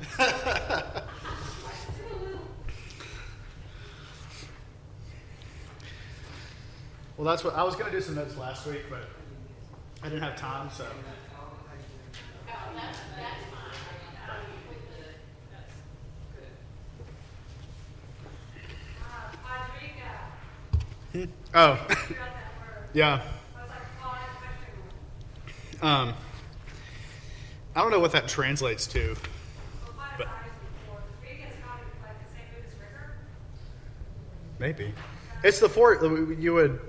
[7.16, 9.08] well, that's what I was going to do some notes last week, but
[10.02, 10.86] I didn't have time, so.
[21.12, 21.24] Hmm?
[21.54, 21.88] Oh,
[22.94, 23.20] yeah.
[25.82, 26.14] Um,
[27.74, 29.16] I don't know what that translates to.
[30.18, 30.28] But
[34.60, 34.94] maybe
[35.42, 36.04] it's the four.
[36.04, 36.80] Uh, you would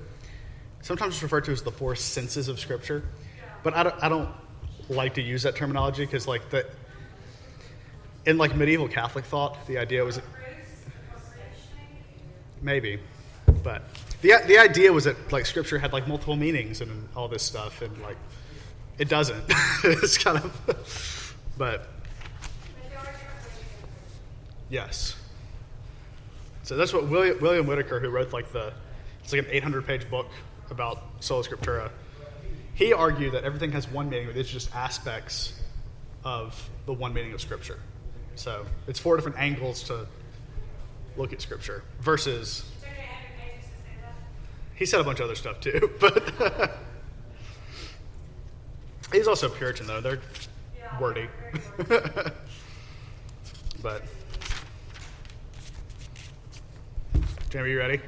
[0.81, 3.03] sometimes it's referred to as the four senses of Scripture,
[3.63, 4.29] but I don't, I don't
[4.89, 6.67] like to use that terminology because like the
[8.25, 10.21] in like medieval Catholic thought, the idea was
[12.61, 12.99] maybe,
[13.63, 13.83] but
[14.21, 17.81] the the idea was that like Scripture had like multiple meanings and all this stuff,
[17.81, 18.17] and like
[18.97, 19.43] it doesn't.
[19.83, 21.87] it's kind of, but
[24.69, 25.15] yes.
[26.71, 28.71] So that's what William, William Whitaker, who wrote like the,
[29.21, 30.27] it's like an 800 page book
[30.69, 31.91] about sola scriptura.
[32.75, 35.59] He argued that everything has one meaning, but it's just aspects
[36.23, 37.77] of the one meaning of Scripture.
[38.35, 40.07] So it's four different angles to
[41.17, 42.63] look at Scripture versus.
[44.75, 46.79] He said a bunch of other stuff too, but
[49.11, 49.99] he's also Puritan though.
[49.99, 50.21] They're
[51.01, 51.27] wordy,
[53.83, 54.03] but.
[57.51, 57.99] Jamie, you ready?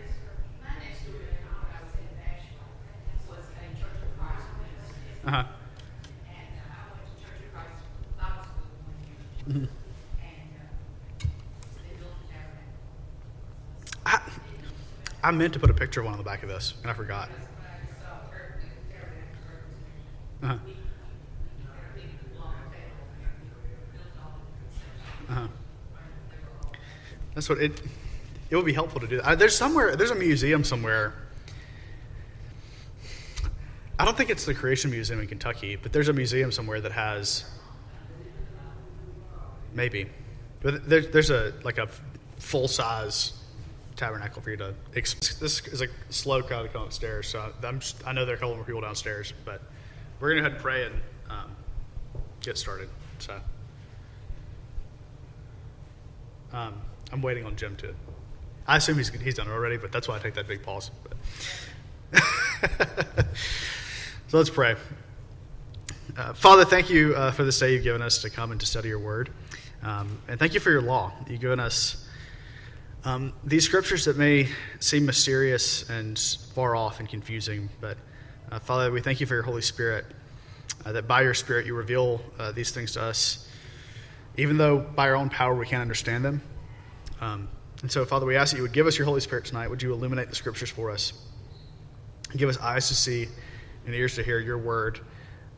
[5.25, 5.44] Uh huh.
[14.05, 14.21] I,
[15.21, 16.94] I meant to put a picture of one on the back of this, and I
[16.94, 17.30] forgot.
[20.41, 20.58] Uh-huh.
[25.30, 25.47] Uh-huh.
[27.33, 27.81] That's what it.
[28.54, 29.40] It would be helpful to do that.
[29.40, 29.96] There's somewhere.
[29.96, 31.14] There's a museum somewhere
[34.00, 36.92] I don't think it's the Creation Museum in Kentucky, but there's a museum somewhere that
[36.92, 37.45] has
[39.73, 40.08] maybe,
[40.61, 41.88] but there's there's a like a
[42.38, 43.33] full size
[43.95, 44.73] tabernacle for you to.
[44.92, 48.39] This is a slow crowd to come upstairs, so I'm I know there are a
[48.39, 49.61] couple more people downstairs, but
[50.20, 50.95] we're gonna go ahead and pray and
[51.30, 51.52] um,
[52.42, 52.89] get started.
[53.20, 53.39] So
[56.52, 56.73] um,
[57.11, 57.94] I'm waiting on Jim to.
[58.68, 60.92] I assume he's he's done it already, but that's why I take that big pause.
[64.34, 64.76] So let's pray.
[66.18, 68.66] Uh, Father, thank you uh, for this day you've given us to come and to
[68.66, 69.30] study your word.
[69.84, 71.14] Um, and thank you for your law.
[71.30, 72.10] You've given us
[73.06, 74.50] um, these scriptures that may
[74.80, 76.18] seem mysterious and
[76.56, 77.70] far off and confusing.
[77.80, 78.00] But
[78.52, 80.06] uh, Father, we thank you for your Holy Spirit,
[80.84, 83.48] uh, that by your Spirit you reveal uh, these things to us,
[84.36, 86.42] even though by our own power we can't understand them.
[87.22, 87.50] Um,
[87.83, 89.67] and so, Father, we ask that you would give us your Holy Spirit tonight.
[89.67, 91.11] Would you illuminate the scriptures for us?
[92.36, 93.27] Give us eyes to see
[93.86, 95.02] and ears to hear your word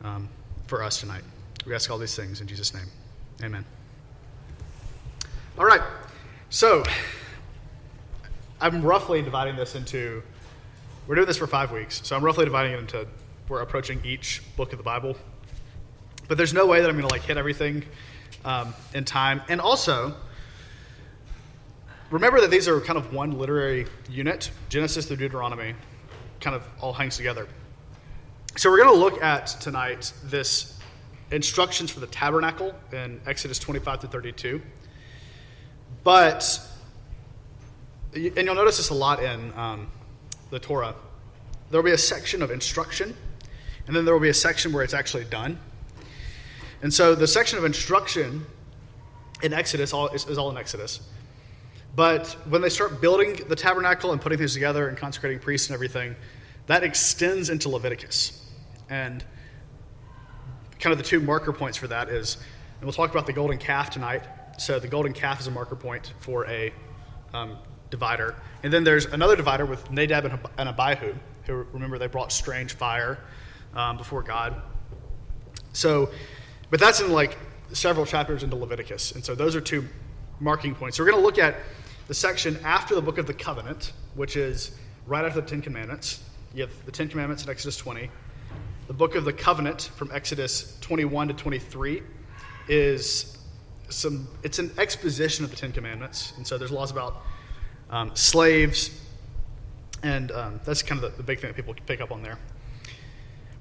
[0.02, 0.28] um,
[0.66, 1.22] for us tonight.
[1.64, 2.86] We ask all these things in Jesus' name.
[3.44, 3.64] Amen.
[5.56, 5.80] All right.
[6.50, 6.82] So,
[8.60, 10.20] I'm roughly dividing this into,
[11.06, 12.04] we're doing this for five weeks.
[12.04, 13.06] So, I'm roughly dividing it into,
[13.48, 15.16] we're approaching each book of the Bible.
[16.26, 17.84] But there's no way that I'm going to like hit everything
[18.44, 19.42] um, in time.
[19.48, 20.16] And also,
[22.10, 25.74] remember that these are kind of one literary unit Genesis through Deuteronomy
[26.40, 27.48] kind of all hangs together.
[28.56, 30.78] So we're going to look at tonight this
[31.30, 34.62] instructions for the tabernacle in Exodus 25 to 32.
[36.04, 36.60] But,
[38.14, 39.88] and you'll notice this a lot in um,
[40.50, 40.94] the Torah,
[41.70, 43.16] there will be a section of instruction,
[43.86, 45.58] and then there will be a section where it's actually done.
[46.82, 48.46] And so the section of instruction
[49.42, 51.00] in Exodus all, is, is all in Exodus.
[51.96, 55.74] But when they start building the tabernacle and putting things together and consecrating priests and
[55.74, 56.14] everything,
[56.66, 58.44] that extends into Leviticus.
[58.90, 59.24] And
[60.78, 62.36] kind of the two marker points for that is,
[62.76, 64.22] and we'll talk about the golden calf tonight.
[64.58, 66.70] So the golden calf is a marker point for a
[67.32, 67.56] um,
[67.88, 68.36] divider.
[68.62, 70.26] And then there's another divider with Nadab
[70.58, 71.14] and Abihu,
[71.46, 73.18] who remember they brought strange fire
[73.74, 74.60] um, before God.
[75.72, 76.10] So,
[76.68, 77.38] but that's in like
[77.72, 79.12] several chapters into Leviticus.
[79.12, 79.86] And so those are two
[80.40, 80.98] marking points.
[80.98, 81.56] So we're going to look at
[82.08, 84.76] the section after the book of the covenant, which is
[85.06, 86.22] right after the Ten Commandments.
[86.54, 88.10] You have the Ten Commandments in Exodus 20.
[88.86, 92.02] The book of the covenant from Exodus 21 to 23
[92.68, 93.38] is
[93.88, 96.32] some, it's an exposition of the Ten Commandments.
[96.36, 97.22] And so there's laws about
[97.90, 99.00] um, slaves,
[100.02, 102.38] and um, that's kind of the, the big thing that people pick up on there.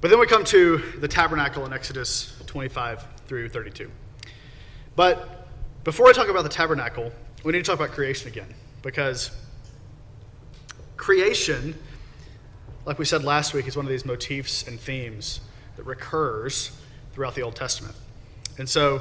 [0.02, 3.90] But then we come to the tabernacle in Exodus 25 through 32.
[4.96, 5.48] But
[5.84, 7.12] before I talk about the tabernacle,
[7.46, 8.52] we need to talk about creation again
[8.82, 9.30] because
[10.98, 11.78] creation,
[12.86, 15.42] like we said last week, is one of these motifs and themes
[15.78, 16.72] that recurs
[17.14, 17.96] throughout the Old Testament.
[18.58, 19.00] And so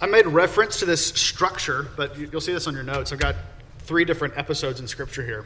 [0.00, 3.12] I made reference to this structure, but you'll see this on your notes.
[3.12, 3.36] I've got
[3.78, 5.44] three different episodes in Scripture here.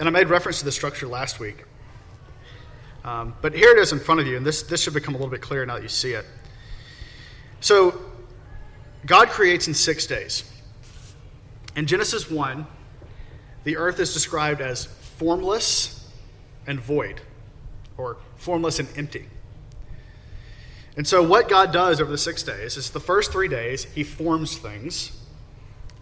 [0.00, 1.64] And I made reference to the structure last week.
[3.04, 5.18] Um, but here it is in front of you, and this, this should become a
[5.18, 6.24] little bit clearer now that you see it.
[7.60, 8.07] So,
[9.06, 10.50] God creates in six days.
[11.76, 12.66] In Genesis 1,
[13.64, 16.10] the earth is described as formless
[16.66, 17.20] and void,
[17.96, 19.26] or formless and empty.
[20.96, 24.02] And so, what God does over the six days is the first three days, He
[24.02, 25.12] forms things.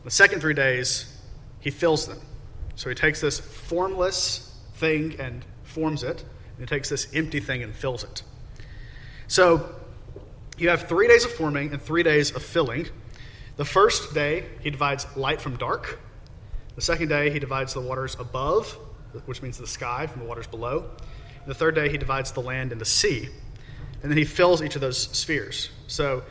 [0.05, 1.21] The second three days,
[1.61, 2.21] He fills them.
[2.77, 7.63] So, He takes this formless thing and forms it, and He takes this empty thing
[7.63, 8.23] and fills it.
[9.29, 9.76] So,
[10.59, 12.87] you have three days of forming and three days of filling.
[13.57, 15.99] The first day, he divides light from dark.
[16.75, 18.79] The second day, he divides the waters above,
[19.25, 20.91] which means the sky, from the waters below.
[21.47, 23.29] The third day, he divides the land and the sea.
[24.03, 25.71] And then he fills each of those spheres.
[25.87, 26.23] So,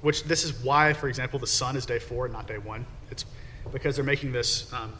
[0.00, 2.84] which this is why, for example, the sun is day four, and not day one.
[3.10, 3.24] It's
[3.72, 4.72] because they're making this.
[4.72, 4.92] Um,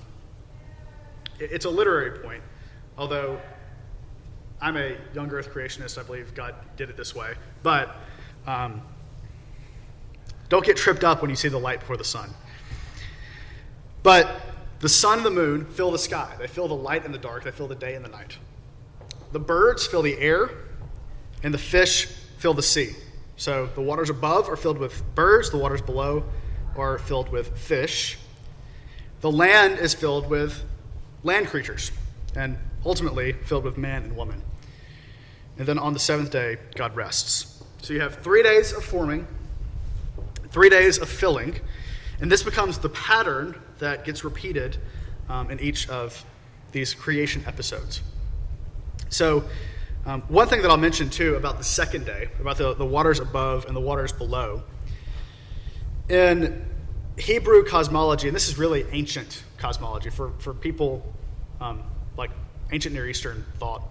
[1.40, 2.42] it's a literary point,
[2.96, 3.40] although
[4.60, 5.98] I'm a young Earth creationist.
[5.98, 7.34] I believe God did it this way,
[7.64, 7.96] but
[8.46, 8.82] um,
[10.48, 12.30] don't get tripped up when you see the light before the sun.
[14.02, 14.40] But
[14.80, 16.34] the sun and the moon fill the sky.
[16.38, 17.44] They fill the light and the dark.
[17.44, 18.36] They fill the day and the night.
[19.32, 20.50] The birds fill the air,
[21.42, 22.06] and the fish
[22.38, 22.90] fill the sea.
[23.36, 26.24] So the waters above are filled with birds, the waters below
[26.76, 28.18] are filled with fish.
[29.20, 30.62] The land is filled with
[31.22, 31.92] land creatures,
[32.36, 34.42] and ultimately filled with man and woman.
[35.58, 37.51] And then on the seventh day, God rests.
[37.82, 39.26] So you have three days of forming,
[40.50, 41.58] three days of filling,
[42.20, 44.76] and this becomes the pattern that gets repeated
[45.28, 46.24] um, in each of
[46.70, 48.00] these creation episodes.
[49.08, 49.42] So,
[50.06, 53.18] um, one thing that I'll mention too about the second day, about the, the waters
[53.18, 54.62] above and the waters below,
[56.08, 56.64] in
[57.18, 61.04] Hebrew cosmology, and this is really ancient cosmology for, for people
[61.60, 61.82] um,
[62.16, 62.30] like
[62.70, 63.82] ancient Near Eastern thought,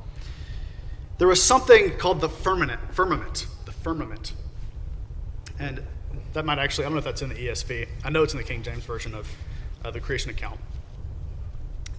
[1.18, 3.48] there was something called the firmament, firmament,
[3.82, 4.34] firmament.
[5.60, 5.84] And
[6.34, 7.88] that might actually, I don't know if that's in the ESV.
[8.04, 9.30] I know it's in the King James Version of
[9.84, 10.60] uh, the creation account.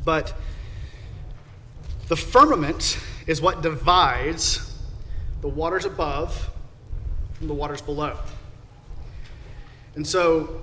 [0.05, 0.35] But
[2.09, 4.77] the firmament is what divides
[5.41, 6.51] the waters above
[7.35, 8.17] from the waters below.
[9.95, 10.63] And so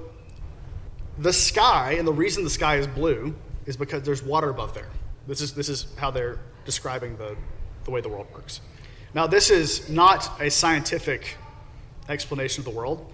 [1.18, 3.36] the sky, and the reason the sky is blue
[3.66, 4.90] is because there's water above there.
[5.28, 7.36] This is, this is how they're describing the,
[7.84, 8.62] the way the world works.
[9.14, 11.36] Now, this is not a scientific
[12.08, 13.12] explanation of the world.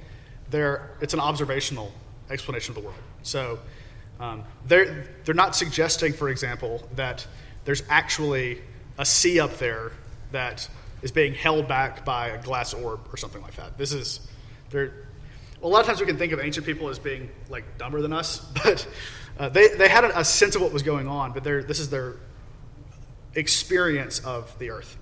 [0.51, 1.91] It's an observational
[2.29, 2.99] explanation of the world.
[3.23, 3.59] So
[4.19, 7.25] um, they're, they're not suggesting, for example, that
[7.65, 8.61] there's actually
[8.97, 9.91] a sea up there
[10.31, 10.67] that
[11.01, 13.77] is being held back by a glass orb or something like that.
[13.77, 14.27] This is,
[14.69, 15.07] they're,
[15.61, 18.13] a lot of times we can think of ancient people as being like dumber than
[18.13, 18.87] us, but
[19.37, 21.89] uh, they, they had a, a, sense of what was going on, but this is
[21.89, 22.15] their
[23.35, 24.97] experience of the earth.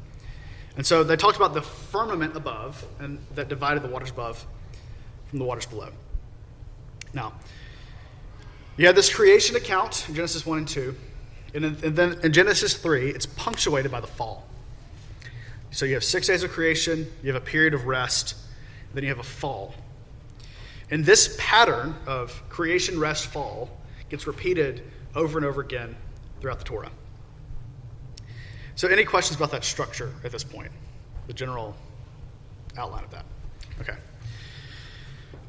[0.76, 4.46] And so they talked about the firmament above and that divided the waters above
[5.30, 5.90] from the waters below.
[7.14, 7.34] Now,
[8.78, 10.96] you have this creation account in Genesis 1 and 2.
[11.54, 14.48] And, then in Genesis 3, it's punctuated by the fall.
[15.70, 18.36] So you have six days of creation, you have a period of rest,
[18.94, 19.76] then you have a fall.
[20.90, 23.70] And this pattern of creation, rest, fall
[24.10, 24.84] gets repeated
[25.16, 25.96] over and over again
[26.42, 26.92] throughout the Torah.
[28.76, 30.72] So, any questions about that structure at this point?
[31.28, 31.76] The general
[32.78, 33.26] outline of that.
[33.80, 33.94] Okay.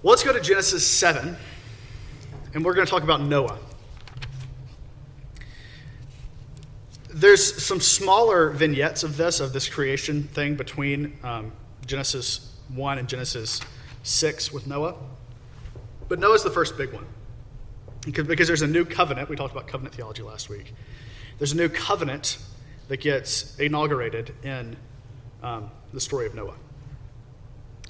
[0.02, 1.35] Well, let's go to Genesis 7,
[2.52, 3.59] and we're going to talk about Noah.
[7.09, 11.52] There's some smaller vignettes of this, of this creation thing between um,
[11.87, 13.61] Genesis 1 and Genesis
[14.02, 14.95] 6 with Noah.
[16.09, 17.07] But Noah's the first big one.
[18.04, 19.31] Because there's a new covenant.
[19.31, 20.75] We talked about covenant theology last week.
[21.38, 22.38] There's a new covenant
[22.88, 24.76] that gets inaugurated in
[25.42, 26.54] um, the story of Noah.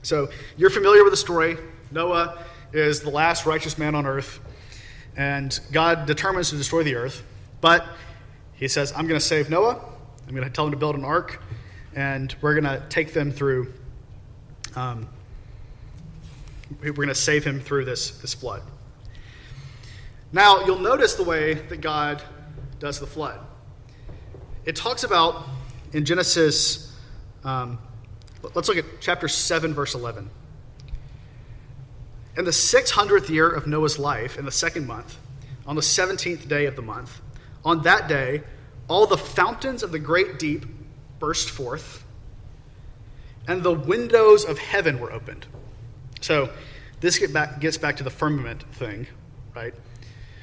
[0.03, 1.57] So you're familiar with the story.
[1.91, 4.41] Noah is the last righteous man on earth,
[5.17, 7.23] and God determines to destroy the earth.
[7.61, 7.87] But
[8.55, 9.81] he says, I'm going to save Noah.
[10.27, 11.43] I'm going to tell him to build an ark,
[11.95, 13.73] and we're going to take them through.
[14.77, 15.09] Um,
[16.81, 18.63] we're going to save him through this, this flood.
[20.33, 22.23] Now, you'll notice the way that God
[22.81, 23.39] does the flood.
[24.65, 25.47] It talks about
[25.93, 26.97] in Genesis,
[27.45, 27.79] um,
[28.55, 30.31] let's look at chapter 7, verse 11.
[32.37, 35.19] In the 600th year of Noah's life, in the second month,
[35.67, 37.21] on the 17th day of the month,
[37.65, 38.43] on that day,
[38.89, 40.67] all the fountains of the great deep
[41.19, 42.05] burst forth,
[43.47, 45.47] and the windows of heaven were opened.
[46.21, 46.51] So,
[47.01, 49.07] this get back, gets back to the firmament thing,
[49.55, 49.75] right?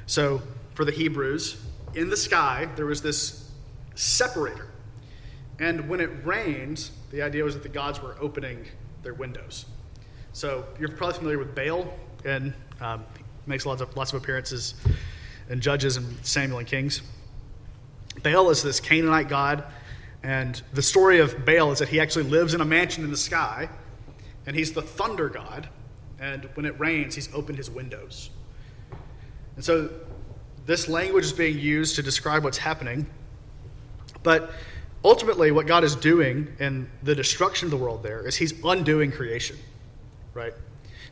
[0.06, 0.42] So,
[0.76, 1.60] for the Hebrews,
[1.96, 3.51] in the sky, there was this
[4.02, 4.68] separator.
[5.60, 8.66] And when it rained, the idea was that the gods were opening
[9.04, 9.66] their windows.
[10.34, 11.94] So, you're probably familiar with Baal,
[12.26, 13.04] and um,
[13.46, 14.76] makes lots of, lots of appearances
[15.50, 17.02] in Judges and Samuel and Kings.
[18.24, 19.66] Baal is this Canaanite god,
[20.24, 23.18] and the story of Baal is that he actually lives in a mansion in the
[23.18, 23.70] sky,
[24.46, 25.70] and he's the thunder god,
[26.20, 28.30] and when it rains, he's opened his windows.
[29.56, 29.90] And so
[30.66, 33.06] this language is being used to describe what's happening,
[34.24, 34.52] but
[35.04, 39.12] ultimately, what God is doing in the destruction of the world there is he's undoing
[39.12, 39.58] creation,
[40.34, 40.54] right?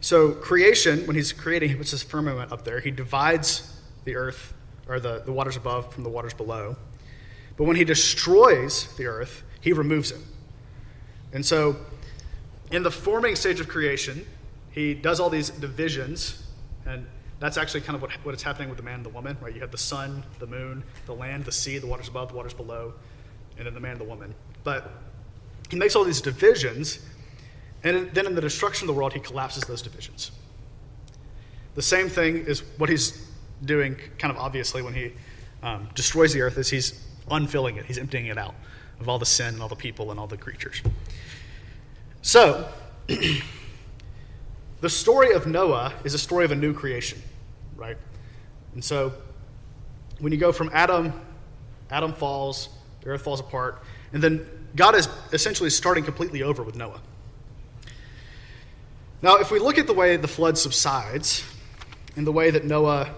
[0.02, 3.76] So, creation, when he's creating, he puts his firmament up there, he divides
[4.06, 4.54] the earth
[4.88, 6.76] or the, the waters above from the waters below.
[7.58, 10.22] But when he destroys the earth, he removes it.
[11.34, 11.76] And so,
[12.72, 14.26] in the forming stage of creation,
[14.72, 16.44] he does all these divisions,
[16.86, 17.06] and
[17.40, 19.54] that's actually kind of what, what is happening with the man and the woman, right?
[19.54, 22.54] You have the sun, the moon, the land, the sea, the waters above, the waters
[22.54, 22.94] below,
[23.58, 24.36] and then the man and the woman.
[24.64, 24.92] But
[25.70, 27.00] he makes all these divisions,
[27.84, 30.32] and then in the destruction of the world, he collapses those divisions.
[31.76, 33.26] The same thing is what he's
[33.64, 35.14] doing, kind of obviously, when he
[35.64, 38.56] um, destroys the earth, is he's unfilling it, he's emptying it out
[39.00, 40.82] of all the sin and all the people and all the creatures.
[42.22, 42.68] So,
[44.82, 47.22] the story of Noah is a story of a new creation,
[47.80, 47.98] right?
[48.74, 49.14] And so,
[50.20, 51.14] when you go from Adam,
[51.90, 52.70] Adam falls,
[53.02, 53.82] the earth falls apart,
[54.14, 54.46] and then
[54.76, 57.02] God is essentially starting completely over with Noah.
[59.22, 61.44] Now, if we look at the way the flood subsides
[62.16, 63.14] and the way that Noah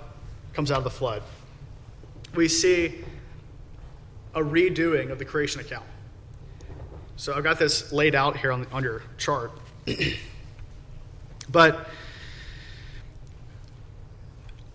[0.53, 1.21] comes out of the flood,
[2.33, 3.03] we see
[4.33, 5.85] a redoing of the creation account.
[7.17, 9.51] So I've got this laid out here on, on your chart.
[11.51, 11.87] but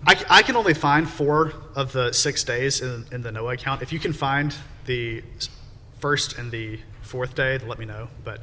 [0.06, 3.82] I, I, can only find four of the six days in, in, the Noah account.
[3.82, 5.24] If you can find the
[5.98, 8.08] first and the fourth day, let me know.
[8.22, 8.40] But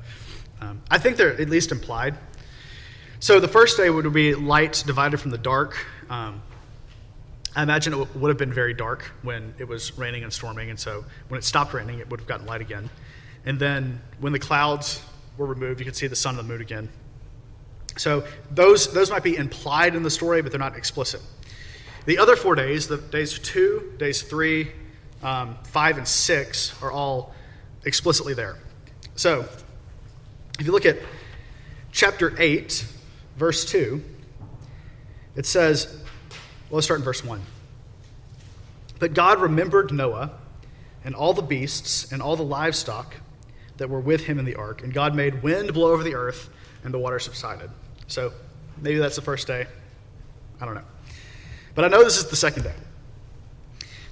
[0.60, 2.16] um, I think they're at least implied.
[3.22, 5.78] So the first day would be light divided from the dark.
[6.10, 6.42] Um,
[7.56, 10.78] I imagine it would have been very dark when it was raining and storming, and
[10.78, 12.90] so when it stopped raining, it would have gotten light again.
[13.46, 15.02] And then when the clouds
[15.38, 16.90] were removed, you could see the sun and the moon again.
[17.96, 21.22] So those, those might be implied in the story, but they're not explicit.
[22.06, 24.72] The other four days, the days two, days three,
[25.22, 27.34] um, five, and six, are all
[27.86, 28.58] explicitly there.
[29.16, 29.48] So
[30.60, 30.98] if you look at
[31.92, 32.86] chapter 8,
[33.38, 34.04] verse 2,
[35.36, 35.88] it says,
[36.70, 37.42] well, let's start in verse 1.
[39.00, 40.32] But God remembered Noah
[41.04, 43.16] and all the beasts and all the livestock
[43.78, 46.50] that were with him in the ark, and God made wind blow over the earth,
[46.84, 47.70] and the water subsided.
[48.08, 48.34] So
[48.82, 49.66] maybe that's the first day.
[50.62, 50.84] I don't know.
[51.76, 52.76] But I know this is the second day.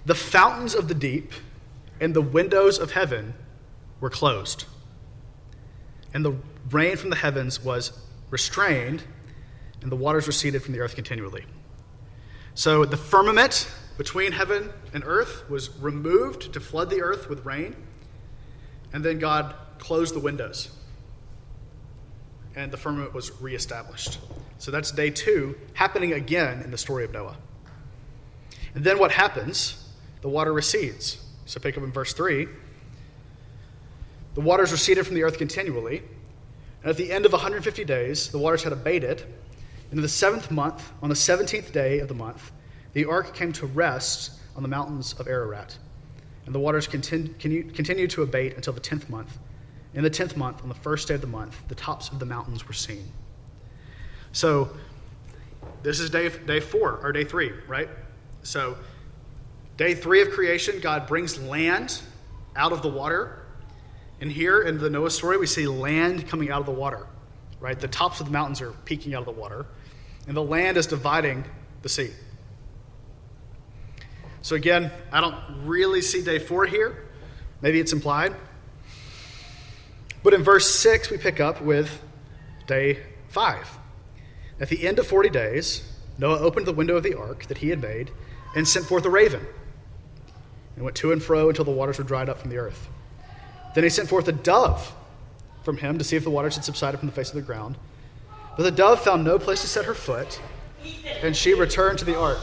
[0.06, 1.32] The fountains of the deep
[2.00, 3.34] and the windows of heaven
[4.00, 4.66] were closed,
[6.14, 6.36] and the
[6.72, 7.92] rain from the heavens was
[8.32, 9.04] restrained,
[9.82, 11.46] and the waters receded from the earth continually.
[12.56, 17.76] So the firmament between heaven and earth was removed to flood the earth with rain.
[18.94, 20.70] And then God closed the windows.
[22.56, 24.20] And the firmament was reestablished.
[24.58, 27.38] So that's day two, happening again in the story of Noah.
[28.76, 29.90] And then what happens?
[30.22, 31.24] The water recedes.
[31.46, 32.48] So pick up in verse 3.
[34.36, 36.04] The waters receded from the earth continually.
[36.82, 39.26] And at the end of 150 days, the waters had abated
[39.92, 42.52] and in the seventh month, on the seventeenth day of the month,
[42.94, 45.78] the ark came to rest on the mountains of Ararat.
[46.46, 49.38] And the waters continued to abate until the tenth month.
[49.94, 52.26] In the tenth month, on the first day of the month, the tops of the
[52.26, 53.12] mountains were seen.
[54.32, 54.70] So,
[55.84, 57.90] this is day, day four, or day three, right?
[58.44, 58.78] So,
[59.78, 62.02] day three of creation, God brings land
[62.56, 63.46] out of the water.
[64.20, 67.08] And here in the Noah story, we see land coming out of the water,
[67.60, 67.80] right?
[67.80, 69.66] The tops of the mountains are peeking out of the water
[70.28, 71.44] and the land is dividing
[71.82, 72.12] the sea.
[74.42, 77.08] So, again, I don't really see day four here.
[77.62, 78.36] Maybe it's implied.
[80.24, 82.02] But in verse 6, we pick up with
[82.68, 83.68] day five.
[84.60, 87.70] At the end of 40 days, Noah opened the window of the ark that he
[87.70, 88.12] had made
[88.56, 89.46] and sent forth a raven
[90.76, 92.90] and went to and fro until the waters were dried up from the earth.
[93.76, 94.94] Then he sent forth a dove
[95.64, 97.78] from him to see if the waters had subsided from the face of the ground.
[98.58, 100.42] But the dove found no place to set her foot,
[101.22, 102.40] and she returned to the ark.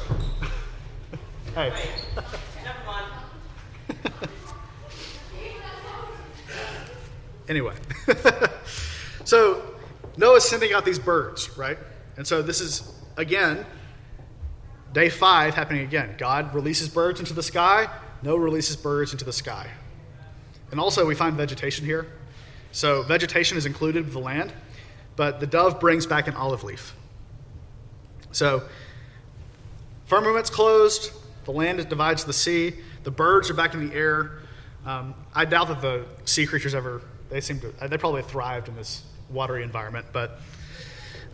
[1.54, 1.72] hey.
[7.48, 7.74] anyway,
[9.24, 9.62] so
[10.16, 11.78] Noah's sending out these birds, right?
[12.16, 13.64] And so this is, again,
[14.92, 16.14] day five happening again.
[16.18, 17.88] God releases birds into the sky,
[18.22, 19.68] Noah releases birds into the sky.
[20.70, 22.06] And also, we find vegetation here.
[22.72, 24.52] So, vegetation is included with the land,
[25.16, 26.94] but the dove brings back an olive leaf.
[28.32, 28.62] So,
[30.06, 31.12] firmament's closed,
[31.44, 34.40] the land divides the sea, the birds are back in the air.
[34.84, 38.76] Um, I doubt that the sea creatures ever, they seem to, they probably thrived in
[38.76, 40.40] this watery environment, but,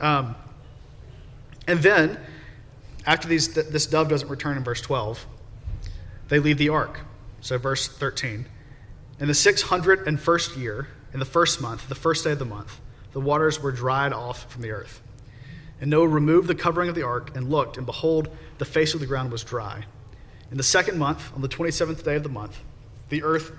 [0.01, 0.37] um,
[1.67, 2.19] and then,
[3.07, 5.27] after these, this dove doesn't return in verse 12,
[6.29, 7.01] they leave the ark.
[7.41, 8.47] So, verse 13.
[9.21, 12.81] In the 601st year, in the first month, the first day of the month,
[13.13, 15.03] the waters were dried off from the earth.
[15.81, 19.01] And Noah removed the covering of the ark and looked, and behold, the face of
[19.01, 19.85] the ground was dry.
[20.51, 22.59] In the second month, on the 27th day of the month,
[23.09, 23.53] the earth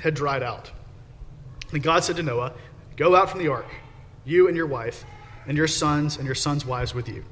[0.00, 0.70] had dried out.
[1.72, 2.52] And God said to Noah,
[2.96, 3.66] Go out from the ark,
[4.24, 5.04] you and your wife,
[5.46, 7.24] and your sons and your sons' wives with you.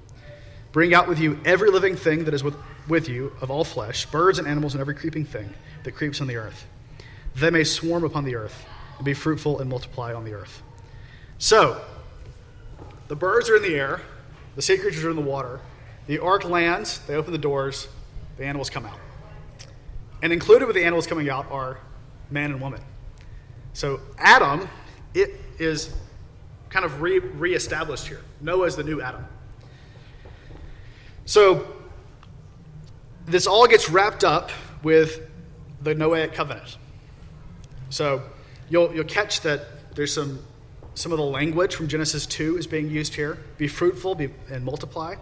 [0.78, 2.54] Bring out with you every living thing that is with,
[2.86, 6.28] with you of all flesh, birds and animals and every creeping thing that creeps on
[6.28, 6.66] the earth
[7.34, 8.64] they may swarm upon the earth
[8.96, 10.62] and be fruitful and multiply on the earth.
[11.38, 11.84] So,
[13.08, 14.02] the birds are in the air,
[14.54, 15.58] the sea creatures are in the water,
[16.06, 17.88] the ark lands, they open the doors,
[18.36, 19.00] the animals come out.
[20.22, 21.80] And included with the animals coming out are
[22.30, 22.82] man and woman.
[23.72, 24.68] So, Adam,
[25.12, 25.92] it is
[26.70, 28.20] kind of re- reestablished here.
[28.40, 29.26] Noah is the new Adam.
[31.28, 31.66] So,
[33.26, 34.50] this all gets wrapped up
[34.82, 35.28] with
[35.82, 36.78] the Noahic covenant.
[37.90, 38.22] So
[38.70, 40.38] you'll, you'll catch that there's some,
[40.94, 44.64] some of the language from Genesis 2 is being used here be fruitful be, and
[44.64, 45.16] multiply.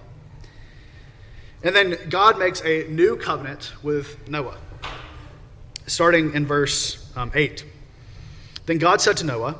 [1.65, 4.59] And then God makes a new covenant with Noah,
[5.89, 7.65] starting in verse um, 8.
[8.67, 9.57] Then God said to Noah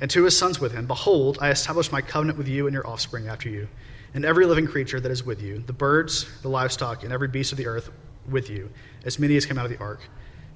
[0.00, 2.84] and to his sons with him, Behold, I establish my covenant with you and your
[2.84, 3.68] offspring after you,
[4.14, 7.52] and every living creature that is with you, the birds, the livestock, and every beast
[7.52, 7.90] of the earth
[8.28, 8.70] with you,
[9.04, 10.00] as many as came out of the ark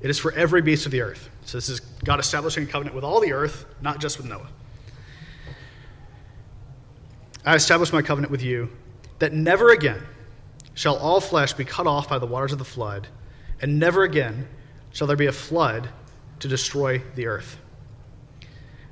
[0.01, 1.29] it is for every beast of the earth.
[1.45, 4.49] So this is God establishing a covenant with all the earth, not just with Noah.
[7.45, 8.71] I establish my covenant with you
[9.19, 10.03] that never again
[10.75, 13.09] shall all flesh be cut off by the waters of the flood,
[13.61, 14.47] and never again
[14.93, 15.89] shall there be a flood
[16.39, 17.59] to destroy the earth.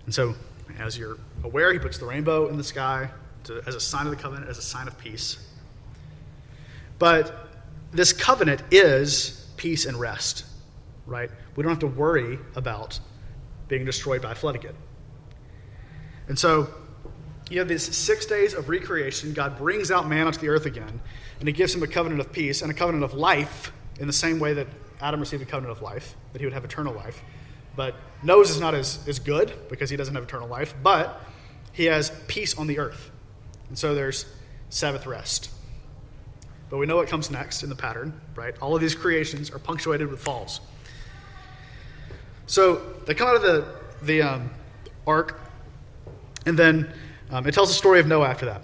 [0.07, 0.35] And so,
[0.79, 3.11] as you're aware, he puts the rainbow in the sky
[3.47, 5.39] to, as a sign of the covenant, as a sign of peace.
[6.99, 7.49] But
[7.93, 10.45] this covenant is peace and rest
[11.07, 11.31] right?
[11.55, 12.99] We don't have to worry about
[13.69, 14.75] being destroyed by a flood again.
[16.29, 16.69] And so,
[17.49, 19.33] you have these six days of recreation.
[19.33, 21.01] God brings out man onto the earth again,
[21.39, 24.13] and he gives him a covenant of peace and a covenant of life in the
[24.13, 24.67] same way that
[25.01, 27.23] Adam received a covenant of life, that he would have eternal life.
[27.77, 31.21] But Noah's is not as, as good because he doesn't have eternal life, but
[31.73, 33.11] he has peace on the earth.
[33.69, 34.27] And so there's
[34.71, 35.51] Sabbath rest.
[36.71, 38.55] But we know what comes next in the pattern, right?
[38.61, 40.61] All of these creations are punctuated with falls.
[42.47, 42.77] So
[43.07, 43.67] they come out of the,
[44.03, 44.51] the um,
[45.07, 45.41] ark,
[46.45, 46.93] and then
[47.31, 48.63] um, it tells the story of Noah after that.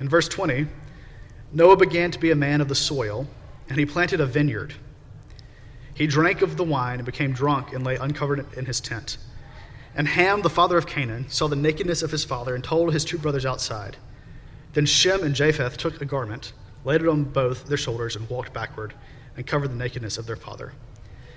[0.00, 0.66] In verse 20,
[1.52, 3.26] Noah began to be a man of the soil,
[3.68, 4.74] and he planted a vineyard.
[5.94, 9.16] He drank of the wine and became drunk and lay uncovered in his tent.
[9.94, 13.04] And Ham, the father of Canaan, saw the nakedness of his father and told his
[13.04, 13.96] two brothers outside.
[14.74, 16.52] Then Shem and Japheth took a garment,
[16.84, 18.92] laid it on both their shoulders, and walked backward
[19.36, 20.72] and covered the nakedness of their father.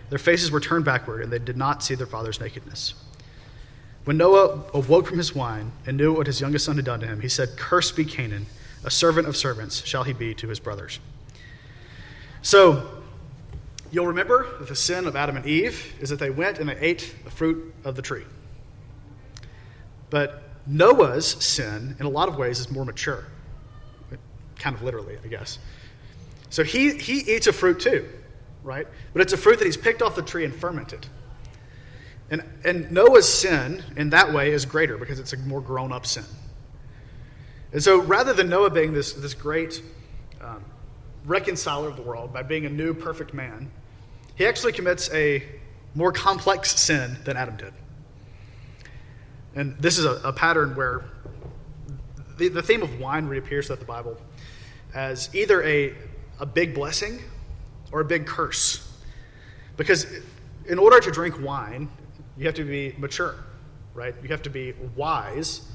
[0.09, 2.93] Their faces were turned backward, and they did not see their father's nakedness.
[4.05, 7.07] When Noah awoke from his wine and knew what his youngest son had done to
[7.07, 8.45] him, he said, Cursed be Canaan,
[8.83, 10.99] a servant of servants shall he be to his brothers.
[12.41, 12.89] So,
[13.91, 16.77] you'll remember that the sin of Adam and Eve is that they went and they
[16.77, 18.23] ate the fruit of the tree.
[20.09, 23.25] But Noah's sin, in a lot of ways, is more mature.
[24.59, 25.59] Kind of literally, I guess.
[26.49, 28.07] So he, he eats a fruit too
[28.67, 28.85] right?
[29.13, 31.07] But it's a fruit that he's picked off the tree and fermented.
[32.29, 36.05] And, and Noah's sin in that way is greater because it's a more grown up
[36.05, 36.25] sin.
[37.71, 39.81] And so rather than Noah being this, this great
[40.41, 40.63] um,
[41.25, 43.71] reconciler of the world by being a new perfect man,
[44.35, 45.43] he actually commits a
[45.95, 47.73] more complex sin than Adam did.
[49.57, 51.03] And this is a, a pattern where
[52.37, 54.15] the, the theme of wine reappears throughout the Bible
[54.93, 55.95] as either a,
[56.39, 57.19] a big blessing
[57.91, 58.87] or a big curse.
[59.75, 60.05] Because
[60.67, 61.89] in order to drink wine,
[62.37, 63.33] you have to be mature,
[63.95, 64.13] right?
[64.21, 65.67] You have to be wise.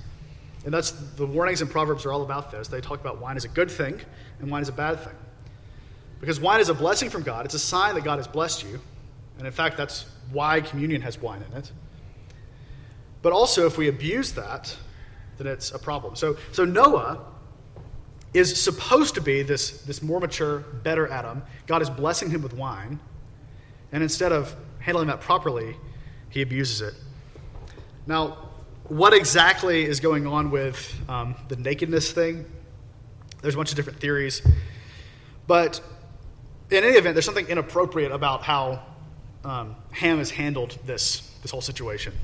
[0.64, 2.68] And that's the warnings in Proverbs are all about this.
[2.68, 4.00] They talk about wine is a good thing
[4.38, 5.16] and wine is a bad thing.
[6.20, 8.80] Because wine is a blessing from God, it's a sign that God has blessed you.
[9.38, 11.72] And in fact, that's why communion has wine in it.
[13.22, 14.76] But also, if we abuse that,
[15.38, 16.16] then it's a problem.
[16.16, 17.24] So, so Noah
[18.34, 21.42] is supposed to be this, this more mature, better Adam.
[21.66, 22.98] God is blessing him with wine.
[23.92, 25.76] And instead of handling that properly,
[26.30, 26.94] he abuses it.
[28.06, 28.50] Now,
[28.84, 32.44] what exactly is going on with um, the nakedness thing?
[33.42, 34.42] There's a bunch of different theories.
[35.46, 35.80] But
[36.70, 38.82] in any event, there's something inappropriate about how
[39.44, 42.14] um, Ham has handled this, this whole situation.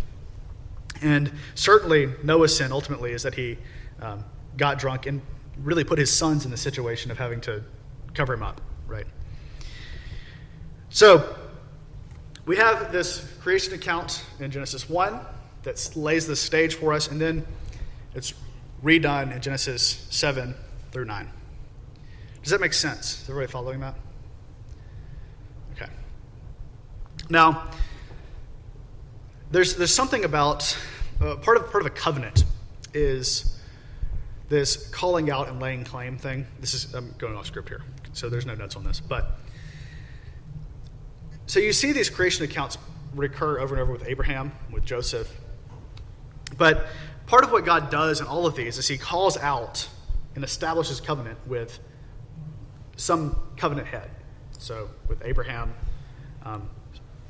[1.03, 3.59] And certainly, Noah's sin ultimately is that he
[4.01, 4.25] um,
[4.57, 5.23] got drunk and
[5.63, 7.63] really put his sons in the situation of having to
[8.15, 9.07] cover him up, right?
[10.91, 11.37] So,
[12.47, 15.21] we have this creation account in Genesis 1
[15.65, 17.47] that lays the stage for us, and then
[18.15, 18.33] it's
[18.83, 20.55] redone in Genesis 7
[20.91, 21.29] through 9.
[22.43, 23.23] Does that make sense?
[23.23, 23.95] Is everybody following that?
[25.73, 25.91] Okay.
[27.29, 27.71] Now,
[29.51, 30.77] there's, there's something about
[31.21, 32.45] uh, part, of, part of a covenant
[32.95, 33.59] is
[34.49, 36.47] this calling out and laying claim thing.
[36.61, 37.83] This is, I'm going off script here,
[38.13, 39.01] so there's no notes on this.
[39.01, 39.39] But
[41.47, 42.79] so you see these creation accounts
[43.15, 45.35] recur over and over with Abraham, with Joseph.
[46.57, 46.87] But
[47.27, 49.89] part of what God does in all of these is he calls out
[50.35, 51.79] and establishes covenant with
[52.97, 54.11] some covenant head.
[54.59, 55.73] So with Abraham,
[56.45, 56.69] um,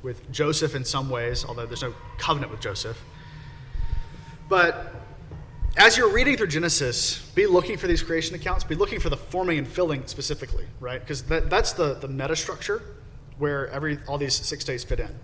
[0.09, 2.99] with Joseph in some ways, although there's no covenant with Joseph.
[4.49, 4.95] But
[5.77, 8.65] as you're reading through Genesis, be looking for these creation accounts.
[8.65, 10.99] Be looking for the forming and filling specifically, right?
[10.99, 12.81] Because that, that's the, the meta structure
[13.37, 15.15] where every all these six days fit in.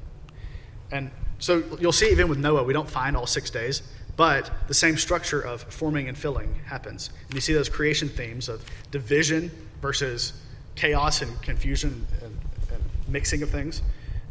[0.93, 3.83] And so you'll see even with Noah, we don't find all six days,
[4.17, 7.09] but the same structure of forming and filling happens.
[7.27, 10.35] And you see those creation themes of division versus
[10.75, 12.39] chaos and confusion and,
[12.71, 13.81] and mixing of things,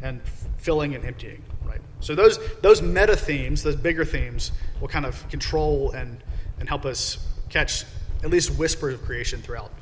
[0.04, 0.20] and
[0.58, 1.42] filling and emptying.
[1.64, 1.80] Right?
[1.98, 6.22] So those those meta themes, those bigger themes, will kind of control and
[6.60, 7.84] and help us catch
[8.22, 9.72] at least whispers of creation throughout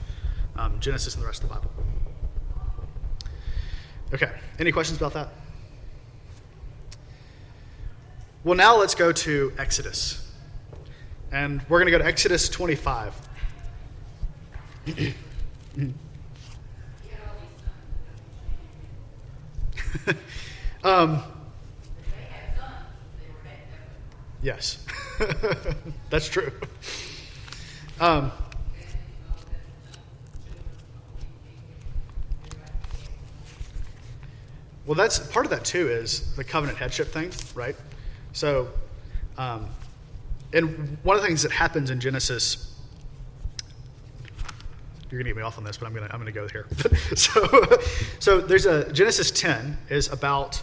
[0.57, 1.71] um, Genesis and the rest of the Bible.
[4.15, 5.29] Okay, any questions about that?
[8.45, 10.19] Well, now let's go to Exodus.
[11.31, 13.15] And we're going to go to Exodus 25.
[20.85, 21.23] um,
[24.43, 24.85] Yes,
[26.11, 26.51] that's true.
[28.01, 28.33] Um,
[34.85, 35.89] well, that's part of that too.
[35.89, 37.77] Is the covenant headship thing, right?
[38.33, 38.69] So,
[39.39, 39.69] um,
[40.53, 42.72] and one of the things that happens in Genesis
[45.13, 46.67] you're gonna get me off on this, but I'm gonna I'm gonna go here.
[47.15, 47.79] so,
[48.19, 50.61] so there's a Genesis 10 is about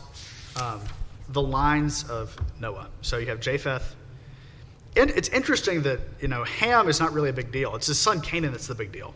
[0.60, 0.82] um,
[1.30, 2.90] the lines of Noah.
[3.02, 3.96] So you have Japheth.
[4.98, 7.76] And it's interesting that, you know, Ham is not really a big deal.
[7.76, 9.14] It's his son Canaan that's the big deal.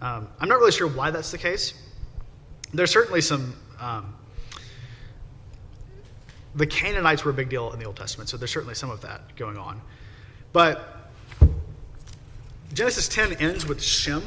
[0.00, 1.72] Um, I'm not really sure why that's the case.
[2.74, 3.54] There's certainly some.
[3.80, 4.14] Um,
[6.56, 9.02] the Canaanites were a big deal in the Old Testament, so there's certainly some of
[9.02, 9.80] that going on.
[10.52, 11.10] But
[12.72, 14.22] Genesis 10 ends with Shem.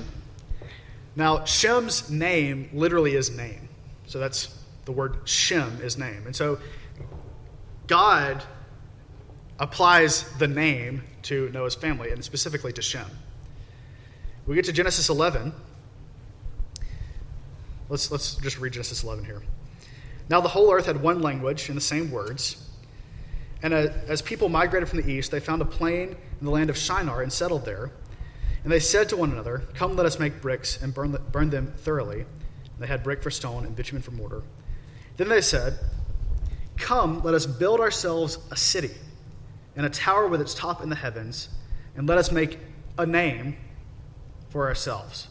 [1.19, 3.67] Now, Shem's name literally is name.
[4.08, 6.25] So that's the word Shem is name.
[6.25, 6.60] And so
[7.88, 8.41] God
[9.60, 13.05] applies the name to Noah's family, and specifically to Shem.
[14.47, 15.51] We get to Genesis 11.
[17.89, 19.43] Let's, let's just read Genesis 11 here.
[20.29, 22.65] Now the whole earth had one language and the same words.
[23.62, 26.69] And uh, as people migrated from the east, they found a plain in the land
[26.69, 27.91] of Shinar and settled there.
[28.63, 31.73] And they said to one another, Come, let us make bricks and burn, burn them
[31.77, 32.21] thoroughly.
[32.21, 34.43] And they had brick for stone and bitumen for mortar.
[35.17, 35.79] Then they said,
[36.77, 38.91] Come, let us build ourselves a city
[39.75, 41.49] and a tower with its top in the heavens,
[41.95, 42.57] and let us make
[42.97, 43.55] a name
[44.49, 45.27] for ourselves,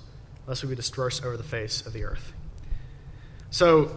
[0.47, 2.33] lest we be dispersed over the face of the earth.
[3.51, 3.97] So,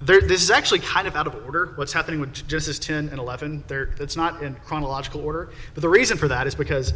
[0.00, 3.18] there, this is actually kind of out of order, what's happening with Genesis 10 and
[3.18, 3.64] 11.
[3.68, 5.50] There, it's not in chronological order.
[5.72, 6.92] But the reason for that is because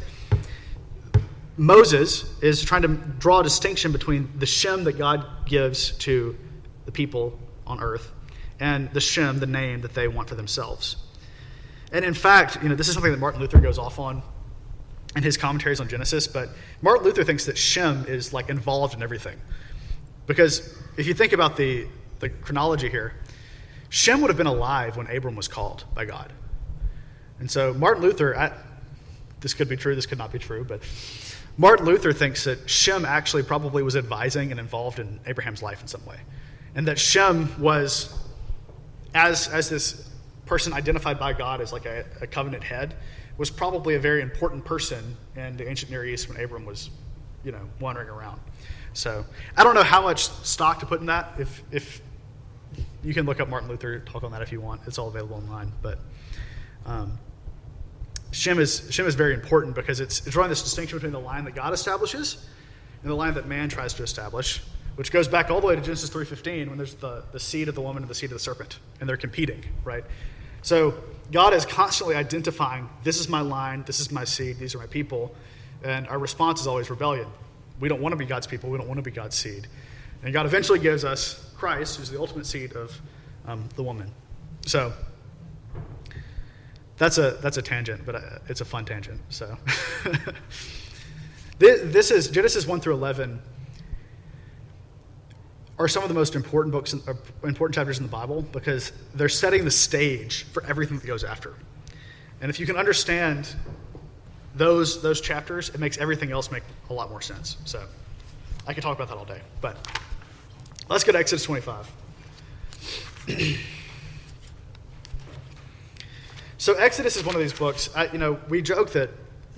[1.58, 6.38] Moses is trying to draw a distinction between the Shem that God gives to
[6.86, 8.12] the people on earth
[8.60, 10.96] and the Shem, the name that they want for themselves.
[11.92, 14.22] And in fact, you know, this is something that Martin Luther goes off on
[15.16, 19.02] in his commentaries on Genesis, but Martin Luther thinks that Shem is like involved in
[19.02, 19.38] everything.
[20.28, 21.86] Because if you think about the,
[22.20, 23.14] the chronology here,
[23.88, 26.32] Shem would have been alive when Abram was called by God.
[27.40, 28.56] And so Martin Luther, at,
[29.40, 30.82] this could be true, this could not be true, but
[31.60, 35.88] Martin Luther thinks that Shem actually probably was advising and involved in Abraham's life in
[35.88, 36.20] some way.
[36.76, 38.16] And that Shem was,
[39.12, 40.08] as, as this
[40.46, 42.94] person identified by God as like a, a covenant head,
[43.38, 46.90] was probably a very important person in the ancient Near East when Abram was,
[47.44, 48.40] you know, wandering around.
[48.92, 49.24] So
[49.56, 51.34] I don't know how much stock to put in that.
[51.40, 52.00] If, if
[53.02, 54.82] you can look up Martin Luther, talk on that if you want.
[54.86, 55.72] It's all available online.
[55.82, 55.98] But
[56.86, 57.18] um,
[58.30, 61.54] Shem is, Shem is very important because it's, drawing this distinction between the line that
[61.54, 62.46] God establishes
[63.02, 64.62] and the line that man tries to establish,
[64.96, 67.74] which goes back all the way to Genesis 3.15 when there's the, the seed of
[67.74, 70.04] the woman and the seed of the serpent, and they're competing, right?
[70.62, 70.94] So
[71.32, 74.86] God is constantly identifying, this is my line, this is my seed, these are my
[74.86, 75.34] people,
[75.82, 77.28] and our response is always rebellion.
[77.80, 79.68] We don't want to be God's people, we don't want to be God's seed.
[80.22, 83.00] And God eventually gives us Christ, who's the ultimate seed of
[83.46, 84.12] um, the woman.
[84.66, 84.92] So
[86.98, 89.20] that's a that's a tangent, but uh, it's a fun tangent.
[89.28, 89.56] So
[91.58, 93.40] this is Genesis one through eleven
[95.78, 99.28] are some of the most important books, uh, important chapters in the Bible because they're
[99.28, 101.54] setting the stage for everything that goes after.
[102.40, 103.54] And if you can understand
[104.56, 107.58] those those chapters, it makes everything else make a lot more sense.
[107.64, 107.84] So
[108.66, 109.76] I could talk about that all day, but
[110.88, 111.88] let's go to Exodus twenty five.
[116.60, 117.88] So Exodus is one of these books.
[117.94, 119.10] I, you know, we joke that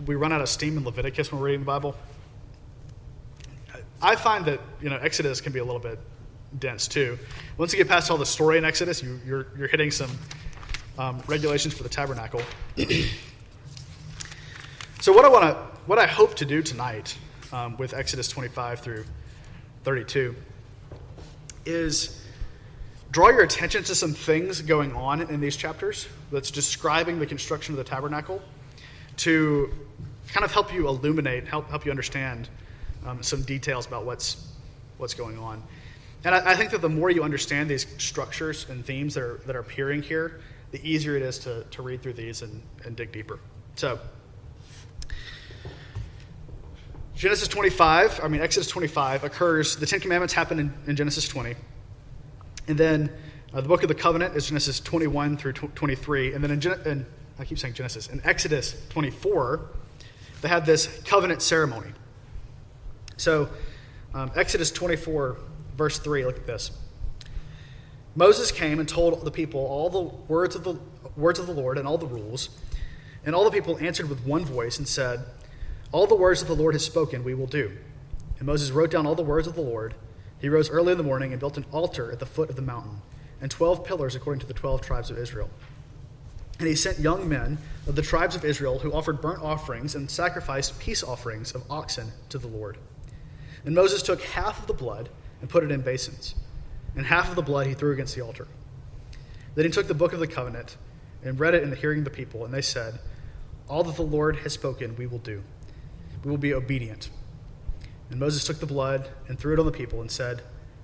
[0.04, 1.96] we run out of steam in Leviticus when we're reading the Bible.
[4.02, 5.98] I find that you know Exodus can be a little bit
[6.58, 7.18] dense too.
[7.56, 10.10] Once you get past all the story in Exodus, you, are you're, you're hitting some
[10.98, 12.42] um, regulations for the tabernacle.
[15.00, 15.54] so what I want to,
[15.86, 17.16] what I hope to do tonight
[17.50, 19.04] um, with Exodus 25 through
[19.84, 20.36] 32
[21.64, 22.19] is
[23.11, 27.75] draw your attention to some things going on in these chapters that's describing the construction
[27.75, 28.40] of the tabernacle
[29.18, 29.73] to
[30.29, 32.49] kind of help you illuminate, help, help you understand
[33.05, 34.49] um, some details about what's,
[34.99, 35.62] what's going on.
[36.25, 39.40] And I, I, think that the more you understand these structures and themes that are,
[39.46, 42.94] that are appearing here, the easier it is to, to read through these and, and
[42.94, 43.40] dig deeper.
[43.75, 43.99] So,
[47.16, 51.55] Genesis 25, I mean, Exodus 25 occurs, the Ten Commandments happen in, in Genesis 20.
[52.68, 53.11] And then
[53.53, 56.35] uh, the book of the covenant is Genesis 21 through 23.
[56.35, 57.07] And then in, Gen- in,
[57.38, 59.68] I keep saying Genesis, in Exodus 24,
[60.40, 61.92] they have this covenant ceremony.
[63.16, 63.49] So,
[64.14, 65.37] um, Exodus 24,
[65.77, 66.70] verse 3, look at this.
[68.14, 70.77] Moses came and told the people all the words of the
[71.16, 72.51] words of the Lord and all the rules,
[73.25, 75.25] and all the people answered with one voice and said,
[75.92, 77.70] "All the words that the Lord has spoken, we will do."
[78.38, 79.94] And Moses wrote down all the words of the Lord
[80.40, 82.62] he rose early in the morning and built an altar at the foot of the
[82.62, 83.03] mountain,
[83.40, 85.50] and twelve pillars according to the twelve tribes of Israel.
[86.59, 90.11] And he sent young men of the tribes of Israel who offered burnt offerings and
[90.11, 92.76] sacrificed peace offerings of oxen to the Lord.
[93.64, 95.09] And Moses took half of the blood
[95.40, 96.35] and put it in basins,
[96.96, 98.46] and half of the blood he threw against the altar.
[99.55, 100.76] Then he took the book of the covenant
[101.22, 102.98] and read it in the hearing of the people, and they said,
[103.68, 105.42] All that the Lord has spoken, we will do.
[106.24, 107.11] We will be obedient.
[108.11, 110.42] And Moses took the blood and threw it on the people and said,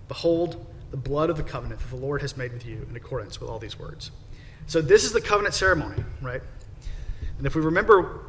[0.09, 3.41] Behold, the blood of the covenant that the Lord has made with you in accordance
[3.41, 4.13] with all these words.
[4.67, 6.41] So, this is the covenant ceremony, right?
[7.39, 8.21] And if we remember,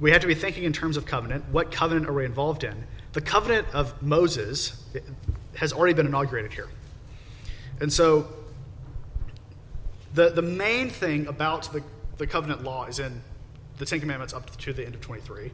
[0.00, 1.44] we have to be thinking in terms of covenant.
[1.50, 2.84] What covenant are we involved in?
[3.12, 4.84] The covenant of Moses
[5.56, 6.68] has already been inaugurated here.
[7.80, 8.28] And so,
[10.14, 11.82] the, the main thing about the,
[12.18, 13.22] the covenant law is in
[13.78, 15.50] the Ten Commandments up to the end of 23.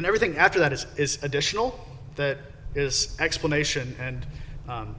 [0.00, 1.78] And everything after that is, is additional,
[2.16, 2.38] that
[2.74, 4.26] is explanation and
[4.66, 4.96] um,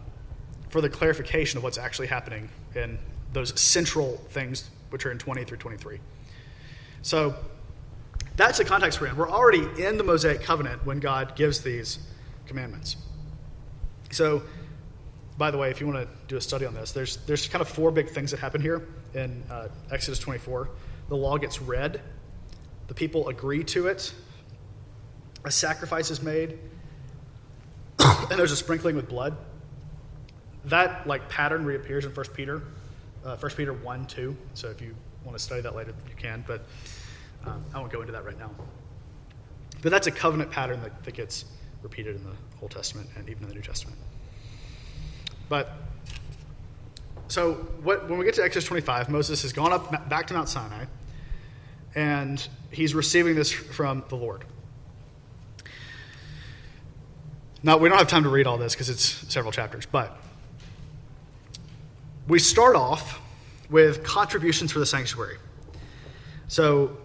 [0.70, 3.00] for the clarification of what's actually happening in
[3.34, 6.00] those central things which are in 20 through 23.
[7.02, 7.34] So
[8.36, 9.18] that's the context we're in.
[9.18, 11.98] We're already in the Mosaic covenant when God gives these
[12.46, 12.96] commandments.
[14.12, 14.44] So,
[15.40, 17.64] by the way, if you want to do a study on this, there's, there's kind
[17.64, 20.70] of four big things that happen here in uh, Exodus 24.
[21.10, 22.02] The law gets read,
[22.86, 24.14] the people agree to it,
[25.44, 26.58] a sacrifice is made,
[28.00, 29.36] and there's a sprinkling with blood.
[30.66, 32.62] That like pattern reappears in 1 Peter,
[33.26, 34.38] uh, 1 Peter 1, 2.
[34.54, 36.66] So if you want to study that later, you can, but
[37.46, 38.52] um, I won't go into that right now.
[39.82, 41.46] But that's a covenant pattern that, that gets
[41.82, 43.98] repeated in the Old Testament and even in the New Testament.
[45.50, 45.74] But
[47.28, 50.50] so what, when we get to Exodus 25, Moses has gone up back to Mount
[50.50, 50.86] Sinai,
[51.96, 54.46] and he's receiving this from the Lord.
[57.64, 60.18] Now, we don't have time to read all this because it's several chapters, but
[62.28, 63.22] we start off
[63.70, 65.38] with contributions for the sanctuary.
[66.48, 66.98] So,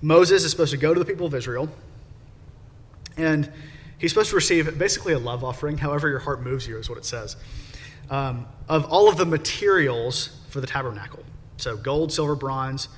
[0.00, 1.68] Moses is supposed to go to the people of Israel,
[3.18, 3.52] and
[3.98, 6.96] he's supposed to receive basically a love offering, however your heart moves you, is what
[6.96, 7.36] it says,
[8.08, 11.22] um, of all of the materials for the tabernacle.
[11.58, 12.88] So gold, silver, bronze,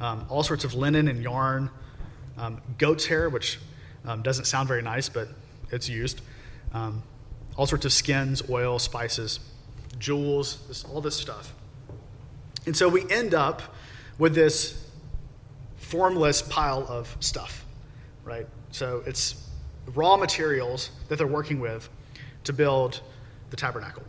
[0.00, 1.68] um, all sorts of linen and yarn,
[2.38, 3.58] um, goat's hair, which
[4.06, 5.28] um, doesn't sound very nice, but
[5.74, 6.20] it's used,
[6.72, 7.02] um,
[7.56, 9.40] all sorts of skins, oil, spices,
[9.98, 11.54] jewels, this, all this stuff.
[12.66, 13.62] And so we end up
[14.18, 14.80] with this
[15.76, 17.64] formless pile of stuff,
[18.24, 18.46] right?
[18.70, 19.34] So it's
[19.94, 21.88] raw materials that they're working with
[22.44, 23.00] to build
[23.50, 24.02] the tabernacle.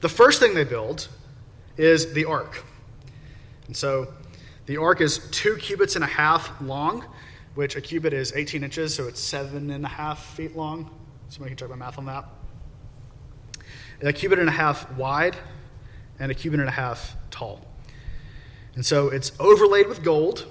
[0.00, 1.08] The first thing they build
[1.76, 2.64] is the ark.
[3.66, 4.12] And so
[4.66, 7.04] the ark is two cubits and a half long,
[7.60, 10.90] which a cubit is 18 inches, so it's seven and a half feet long.
[11.28, 12.24] Somebody can check my math on that.
[14.00, 15.36] A cubit and a half wide,
[16.18, 17.66] and a cubit and a half tall.
[18.76, 20.46] And so it's overlaid with gold.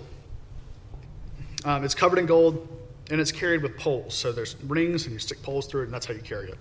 [1.65, 2.67] Um, it's covered in gold,
[3.09, 4.13] and it's carried with poles.
[4.13, 6.59] So there's rings, and you stick poles through it, and that's how you carry it.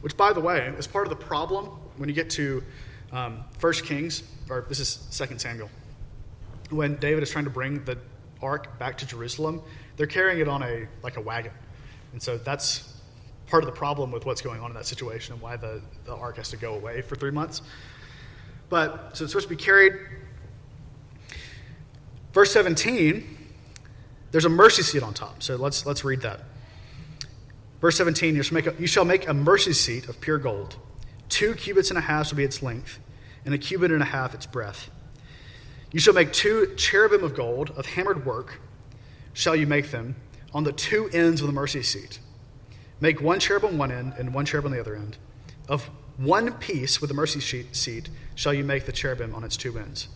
[0.00, 1.66] Which, by the way, is part of the problem
[1.98, 2.62] when you get to
[3.12, 5.68] um, 1 Kings, or this is 2 Samuel.
[6.70, 7.98] When David is trying to bring the
[8.44, 9.62] ark back to Jerusalem,
[9.96, 11.52] they're carrying it on a like a wagon.
[12.12, 12.94] And so that's
[13.46, 16.14] part of the problem with what's going on in that situation and why the, the
[16.14, 17.62] ark has to go away for three months.
[18.68, 19.94] But so it's supposed to be carried.
[22.32, 23.36] Verse 17,
[24.30, 25.42] there's a mercy seat on top.
[25.42, 26.40] So let's let's read that.
[27.80, 30.76] Verse 17, you shall make a, you shall make a mercy seat of pure gold.
[31.28, 32.98] Two cubits and a half shall be its length,
[33.44, 34.90] and a cubit and a half its breadth.
[35.94, 38.60] You shall make two cherubim of gold, of hammered work,
[39.32, 40.16] shall you make them,
[40.52, 42.18] on the two ends of the mercy seat.
[43.00, 45.18] Make one cherub on one end and one cherub on the other end.
[45.68, 47.38] Of one piece with the mercy
[47.72, 50.08] seat shall you make the cherubim on its two ends.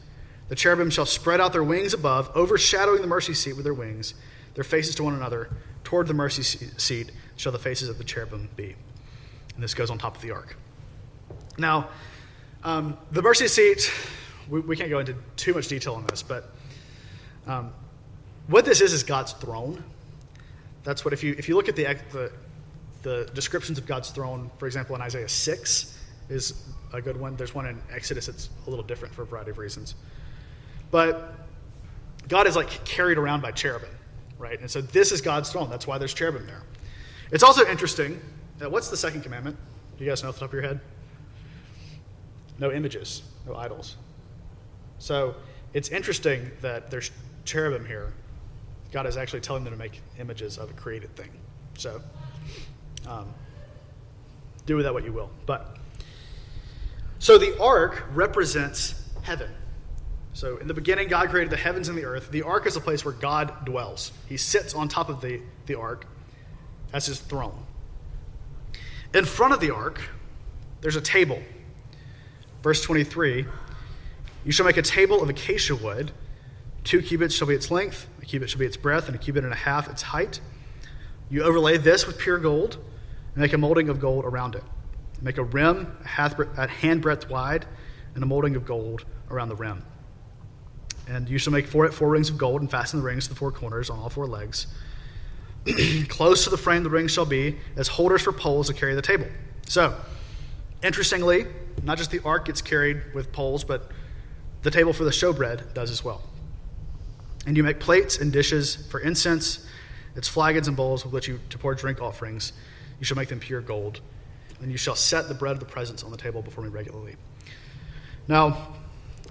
[0.49, 4.15] The cherubim shall spread out their wings above, overshadowing the mercy seat with their wings,
[4.55, 5.49] their faces to one another.
[5.85, 8.75] Toward the mercy seat shall the faces of the cherubim be.
[9.55, 10.57] And this goes on top of the ark.
[11.57, 11.91] Now,
[12.65, 13.93] um, the mercy seat,
[14.49, 16.51] we, we, can't go into too much detail on this, but
[17.47, 17.73] um,
[18.47, 19.83] what this is is God's throne.
[20.85, 22.33] That's what, if you, if you look at the, the,
[23.03, 27.37] the descriptions of God's throne, for example, in Isaiah 6 is a good one.
[27.37, 29.95] There's one in Exodus that's a little different for a variety of reasons.
[30.91, 31.35] But
[32.29, 33.91] God is like carried around by cherubim,
[34.39, 34.61] right?
[34.61, 35.71] And so this is God's throne.
[35.71, 36.63] That's why there's cherubim there.
[37.31, 38.21] It's also interesting.
[38.61, 39.57] What's the second commandment?
[39.97, 40.81] Do you guys know off the top of your head?
[42.59, 43.97] No images, no idols.
[44.99, 45.35] So
[45.73, 47.11] it's interesting that there's
[47.45, 48.13] cherubim here.
[48.93, 51.31] God is actually telling them to make images of a created thing.
[51.77, 52.01] So
[53.07, 53.33] um,
[54.67, 55.31] do with that what you will.
[55.47, 55.77] But
[57.19, 59.51] so the ark represents heaven.
[60.33, 62.31] So in the beginning, God created the heavens and the earth.
[62.31, 64.13] The ark is a place where God dwells.
[64.29, 66.07] He sits on top of the, the ark
[66.93, 67.67] as his throne.
[69.15, 70.01] In front of the ark,
[70.81, 71.43] there's a table.
[72.63, 73.47] Verse 23
[74.49, 76.11] You shall make a table of acacia wood.
[76.83, 79.45] Two cubits shall be its length, a cubit shall be its breadth, and a cubit
[79.45, 80.41] and a half its height.
[81.29, 82.77] You overlay this with pure gold,
[83.35, 84.63] and make a molding of gold around it.
[85.21, 87.67] Make a rim a hand breadth wide,
[88.15, 89.85] and a molding of gold around the rim.
[91.07, 93.35] And you shall make for it four rings of gold, and fasten the rings to
[93.35, 94.67] the four corners on all four legs.
[96.09, 99.03] Close to the frame the rings shall be as holders for poles to carry the
[99.03, 99.27] table.
[99.67, 99.95] So,
[100.83, 101.45] interestingly,
[101.83, 103.91] not just the ark gets carried with poles, but
[104.63, 106.23] the table for the showbread does as well.
[107.47, 109.67] And you make plates and dishes for incense,
[110.17, 112.53] its flagons and bowls with which you to pour drink offerings.
[112.99, 114.01] You shall make them pure gold.
[114.61, 117.17] And you shall set the bread of the presence on the table before me regularly.
[118.27, 118.75] Now,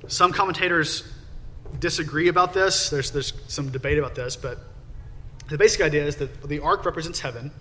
[0.07, 1.11] some commentators
[1.79, 2.89] disagree about this.
[2.89, 4.59] There's, there's some debate about this, but
[5.49, 7.51] the basic idea is that the ark represents heaven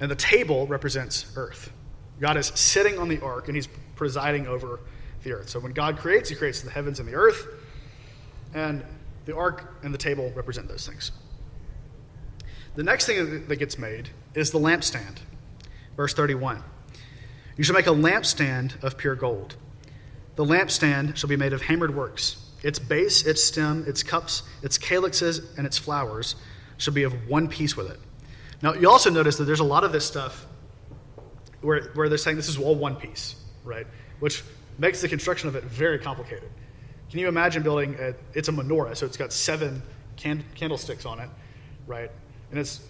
[0.00, 1.72] and the table represents earth.
[2.20, 4.80] God is sitting on the ark and he's presiding over
[5.22, 5.48] the earth.
[5.48, 7.46] So when God creates, he creates the heavens and the earth,
[8.54, 8.84] and
[9.24, 11.12] the ark and the table represent those things.
[12.76, 15.18] The next thing that gets made is the lampstand.
[15.96, 16.62] Verse 31
[17.56, 19.56] You shall make a lampstand of pure gold.
[20.36, 22.36] The lampstand shall be made of hammered works.
[22.62, 26.36] Its base, its stem, its cups, its calyxes, and its flowers
[26.78, 27.98] shall be of one piece with it.
[28.62, 30.46] Now, you also notice that there's a lot of this stuff
[31.60, 33.86] where, where they're saying this is all one piece, right?
[34.20, 34.42] Which
[34.78, 36.50] makes the construction of it very complicated.
[37.10, 39.82] Can you imagine building a, it's a menorah, so it's got seven
[40.16, 41.28] can, candlesticks on it,
[41.86, 42.10] right?
[42.50, 42.80] And it's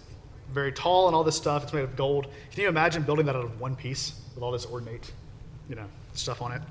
[0.51, 1.63] very tall and all this stuff.
[1.63, 2.27] It's made of gold.
[2.51, 5.11] Can you imagine building that out of one piece with all this ornate,
[5.69, 6.61] you know, stuff on it?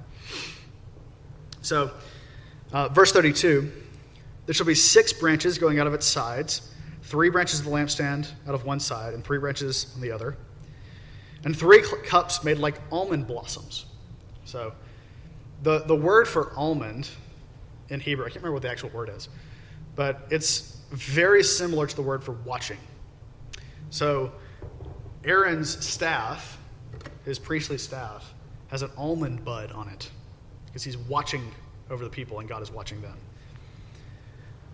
[1.63, 1.91] So,
[2.73, 3.71] uh, verse 32
[4.47, 8.31] There shall be six branches going out of its sides, three branches of the lampstand
[8.49, 10.37] out of one side, and three branches on the other,
[11.45, 13.87] and three cups made like almond blossoms.
[14.45, 14.73] So,
[15.63, 17.09] the, the word for almond
[17.89, 19.29] in Hebrew, I can't remember what the actual word is,
[19.95, 22.79] but it's very similar to the word for watching.
[23.91, 24.33] So,
[25.25, 26.59] Aaron's staff,
[27.25, 28.33] his priestly staff,
[28.69, 30.11] has an almond bud on it
[30.67, 31.53] because he's watching
[31.91, 33.17] over the people and God is watching them.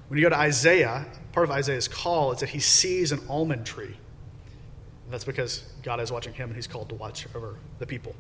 [0.09, 3.65] When you go to Isaiah, part of Isaiah's call is that he sees an almond
[3.65, 3.87] tree.
[3.87, 8.15] And that's because God is watching him and he's called to watch over the people.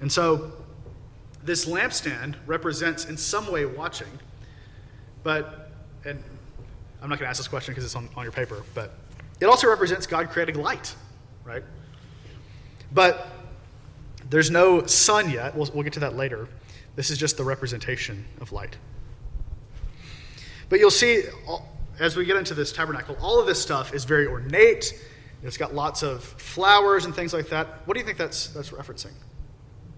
[0.00, 0.52] And so
[1.46, 4.08] this lampstand represents in some way watching,
[5.22, 5.70] but,
[6.04, 6.22] and
[7.00, 8.94] I'm not going to ask this question because it's on, on your paper, but
[9.40, 10.94] it also represents God creating light,
[11.44, 11.62] right?
[12.92, 13.28] But
[14.28, 15.56] there's no sun yet.
[15.56, 16.48] We'll, we'll get to that later.
[16.96, 18.76] This is just the representation of light.
[20.68, 21.22] But you'll see,
[22.00, 25.00] as we get into this tabernacle, all of this stuff is very ornate.
[25.42, 27.86] It's got lots of flowers and things like that.
[27.86, 29.12] What do you think that's, that's referencing?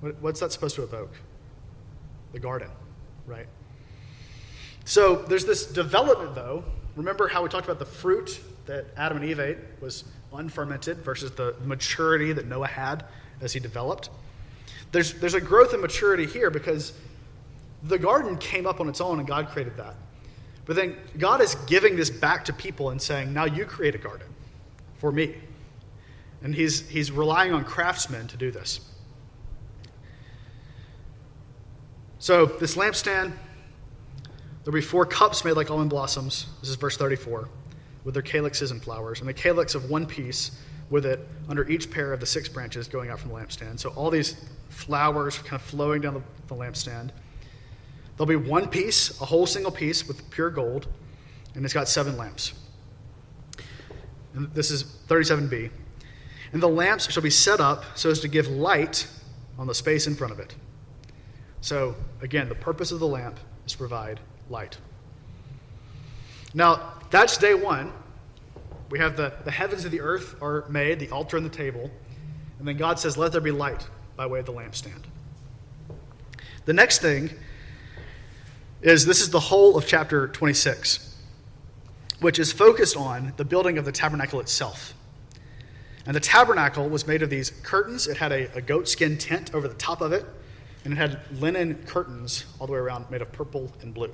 [0.01, 1.15] What, what's that supposed to evoke?
[2.39, 2.71] The garden,
[3.27, 3.49] right?
[4.85, 6.63] So there's this development, though.
[6.95, 11.33] Remember how we talked about the fruit that Adam and Eve ate was unfermented versus
[11.33, 13.07] the maturity that Noah had
[13.41, 14.11] as he developed?
[14.93, 16.93] There's, there's a growth and maturity here because
[17.83, 19.97] the garden came up on its own and God created that.
[20.65, 23.99] But then God is giving this back to people and saying, now you create a
[23.99, 24.29] garden
[24.99, 25.35] for me.
[26.45, 28.79] And he's, he's relying on craftsmen to do this.
[32.21, 33.33] So, this lampstand,
[34.65, 36.47] there'll be four cups made like almond blossoms.
[36.61, 37.49] This is verse 34,
[38.03, 40.61] with their calyxes and flowers, and the calyx of one piece
[40.91, 43.79] with it under each pair of the six branches going out from the lampstand.
[43.79, 44.35] So, all these
[44.69, 47.11] flowers kind of flowing down the, the lampstand.
[48.17, 50.89] There'll be one piece, a whole single piece with pure gold,
[51.55, 52.53] and it's got seven lamps.
[54.35, 55.71] And this is 37b.
[56.53, 59.07] And the lamps shall be set up so as to give light
[59.57, 60.57] on the space in front of it.
[61.61, 64.79] So, again, the purpose of the lamp is to provide light.
[66.55, 67.93] Now, that's day one.
[68.91, 71.91] We have the, the heavens and the earth are made, the altar and the table.
[72.59, 73.87] And then God says, Let there be light
[74.17, 75.05] by way of the lampstand.
[76.65, 77.31] The next thing
[78.83, 81.17] is this is the whole of chapter 26,
[82.21, 84.95] which is focused on the building of the tabernacle itself.
[86.07, 88.07] And the tabernacle was made of these curtains.
[88.07, 90.25] It had a, a goatskin tent over the top of it,
[90.89, 94.11] and it had linen curtains all the way around made of purple and blue.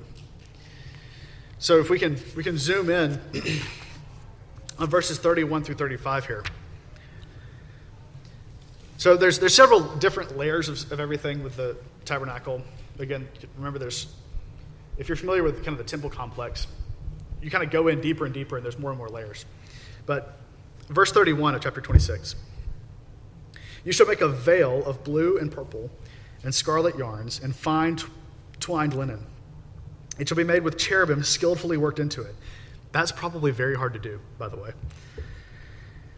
[1.57, 3.17] So if we can we can zoom in
[4.79, 6.43] on verses 31 through 35 here.
[8.97, 12.61] So there's there's several different layers of, of everything with the tabernacle.
[12.99, 14.13] Again, remember there's
[14.97, 16.67] if you're familiar with kind of the temple complex,
[17.41, 19.45] you kind of go in deeper and deeper, and there's more and more layers.
[20.05, 20.39] But
[20.89, 22.35] verse 31 of chapter 26
[23.85, 25.89] You shall make a veil of blue and purple
[26.45, 27.97] and scarlet yarns and fine
[28.59, 29.25] twined linen.
[30.17, 32.35] It shall be made with cherubim skillfully worked into it.
[32.91, 34.71] That's probably very hard to do, by the way.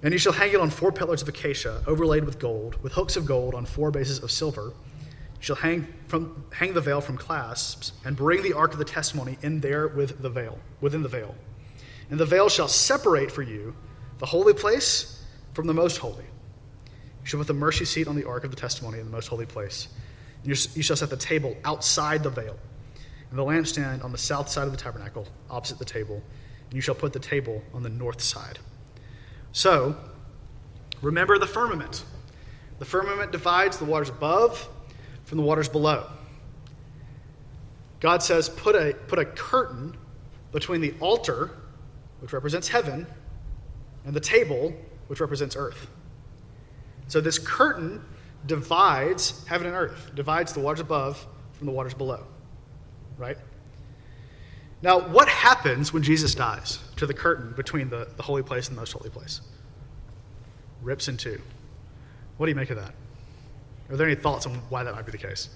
[0.03, 3.15] And you shall hang it on four pillars of acacia, overlaid with gold, with hooks
[3.15, 7.17] of gold on four bases of silver You shall hang, from, hang the veil from
[7.17, 11.09] clasps, and bring the ark of the testimony in there with the veil, within the
[11.09, 11.33] veil.
[12.11, 13.75] And the veil shall separate for you
[14.19, 16.25] the holy place from the most holy.
[17.23, 19.27] You shall put the mercy seat on the ark of the testimony in the most
[19.27, 19.87] holy place.
[20.43, 22.57] You shall set the table outside the veil,
[23.29, 26.23] and the lampstand on the south side of the tabernacle, opposite the table.
[26.65, 28.59] And you shall put the table on the north side.
[29.51, 29.95] So,
[31.01, 32.03] remember the firmament.
[32.79, 34.69] The firmament divides the waters above
[35.25, 36.07] from the waters below.
[37.99, 39.97] God says, put a, put a curtain
[40.51, 41.51] between the altar,
[42.21, 43.07] which represents heaven,
[44.05, 44.73] and the table,
[45.07, 45.89] which represents earth.
[47.07, 48.03] So this curtain
[48.47, 52.23] divides heaven and earth, divides the waters above from the waters below.
[53.17, 53.37] Right?
[54.81, 58.77] Now, what happens when Jesus dies to the curtain between the, the holy place and
[58.77, 59.41] the most holy place?
[60.81, 61.41] Rips in two.
[62.37, 62.93] What do you make of that?
[63.89, 65.49] Are there any thoughts on why that might be the case?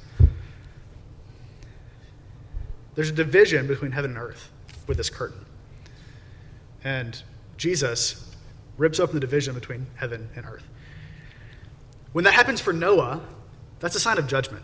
[2.95, 4.51] There's a division between heaven and earth
[4.87, 5.45] with this curtain.
[6.83, 7.21] And
[7.57, 8.35] Jesus
[8.77, 10.63] rips open the division between heaven and earth.
[12.13, 13.21] When that happens for Noah,
[13.79, 14.63] that's a sign of judgment.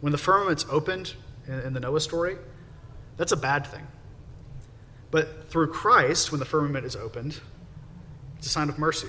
[0.00, 1.14] When the firmament's opened
[1.46, 2.36] in, the Noah story,
[3.16, 3.86] that's a bad thing.
[5.10, 7.40] But through Christ, when the firmament is opened,
[8.36, 9.08] it's a sign of mercy.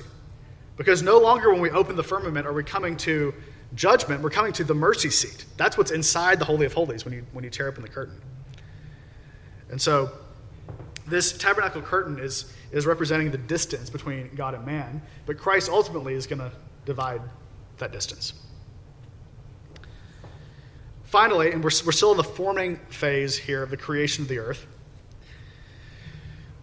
[0.77, 3.33] Because no longer when we open the firmament are we coming to
[3.75, 5.45] judgment, we're coming to the mercy seat.
[5.57, 8.19] That's what's inside the Holy of Holies when you, when you tear open the curtain.
[9.69, 10.09] And so
[11.05, 16.13] this tabernacle curtain is, is representing the distance between God and man, but Christ ultimately
[16.13, 16.51] is going to
[16.85, 17.21] divide
[17.77, 18.33] that distance.
[21.03, 24.37] Finally, and we're, we're still in the forming phase here of the creation of the
[24.37, 24.67] earth,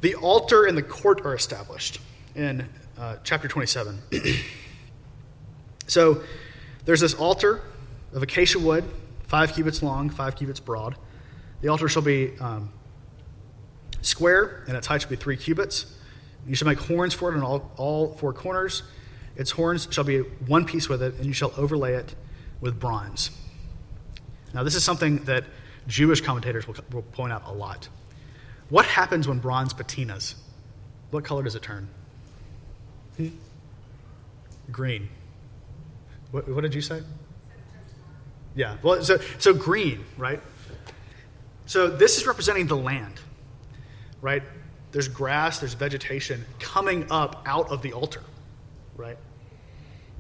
[0.03, 1.99] the altar and the court are established
[2.37, 4.01] in uh, chapter 27.
[5.87, 6.23] so
[6.85, 7.63] there's this altar
[8.13, 8.85] of acacia wood,
[9.25, 10.95] five cubits long, five cubits broad.
[11.61, 12.71] The altar shall be um,
[14.03, 15.97] square, and its height shall be three cubits.
[16.47, 18.85] You shall make horns for it on all, all four corners.
[19.37, 22.15] Its horns shall be one piece with it, and you shall overlay it
[22.61, 23.31] with bronze.
[24.55, 25.45] Now, this is something that
[25.87, 27.89] Jewish commentators will, will point out a lot.
[28.71, 30.35] What happens when bronze patinas?
[31.11, 31.89] What color does it turn?
[33.17, 33.29] Hmm?
[34.73, 35.09] Green.
[36.31, 37.03] What, what did you say?
[38.55, 38.79] Yeah.
[38.83, 40.41] Well, so, so green, right?
[41.67, 43.21] So this is representing the land,
[44.21, 44.43] right?
[44.93, 48.23] There's grass, there's vegetation coming up out of the altar,
[48.97, 49.19] right?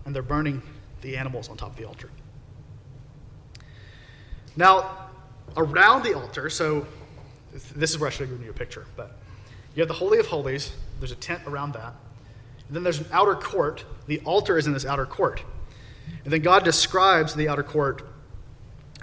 [0.06, 0.62] And they're burning
[1.02, 2.08] the animals on top of the altar.
[4.56, 5.08] Now,
[5.56, 6.86] around the altar, so
[7.74, 9.18] this is where I should have given you a picture, but
[9.74, 11.92] you have the Holy of Holies, there's a tent around that.
[12.66, 13.84] And then there's an outer court.
[14.06, 15.42] The altar is in this outer court.
[16.24, 18.02] And then God describes the outer court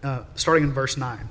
[0.03, 1.29] uh, starting in verse 9.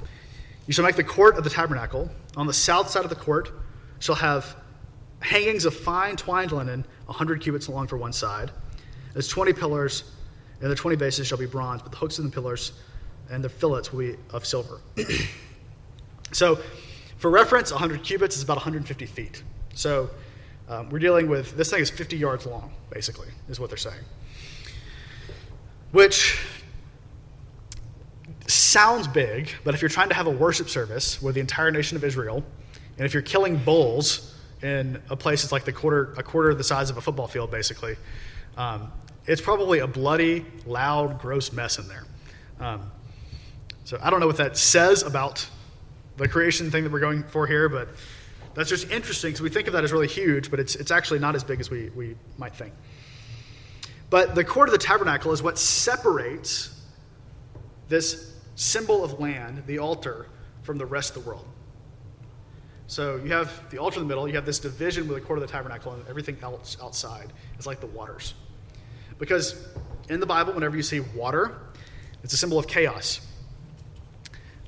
[0.67, 2.11] You shall make the court of the tabernacle.
[2.37, 3.51] On the south side of the court
[3.99, 4.57] shall have
[5.21, 8.51] hangings of fine twined linen, a hundred cubits long for one side.
[9.13, 10.05] There's 20 pillars,
[10.61, 12.73] and the 20 bases shall be bronze, but the hooks of the pillars
[13.31, 14.81] and the fillets will be of silver.
[16.33, 16.59] so,
[17.17, 19.43] for reference, 100 cubits is about 150 feet.
[19.75, 20.11] So,
[20.69, 24.01] um, we're dealing with this thing is 50 yards long, basically, is what they're saying.
[25.93, 26.39] Which
[28.47, 31.97] sounds big, but if you're trying to have a worship service with the entire nation
[31.97, 32.45] of Israel,
[32.97, 36.59] and if you're killing bulls in a place that's like the quarter, a quarter of
[36.59, 37.97] the size of a football field, basically,
[38.57, 38.93] um,
[39.27, 42.05] it's probably a bloody, loud, gross mess in there.
[42.61, 42.91] Um,
[43.85, 45.49] so I don't know what that says about
[46.17, 47.89] the creation thing that we're going for here, but
[48.55, 51.19] that's just interesting because we think of that as really huge, but it's, it's actually
[51.19, 52.75] not as big as we, we might think.
[54.11, 56.81] But the court of the tabernacle is what separates
[57.89, 60.27] this symbol of land, the altar,
[60.63, 61.47] from the rest of the world.
[62.87, 65.39] So you have the altar in the middle, you have this division with the court
[65.39, 68.35] of the tabernacle, and everything else outside is like the waters.
[69.23, 69.55] Because
[70.09, 71.57] in the Bible, whenever you see water,
[72.25, 73.21] it's a symbol of chaos.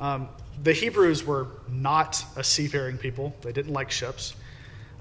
[0.01, 0.29] Um,
[0.63, 4.37] the Hebrews were not a seafaring people, they didn't like ships.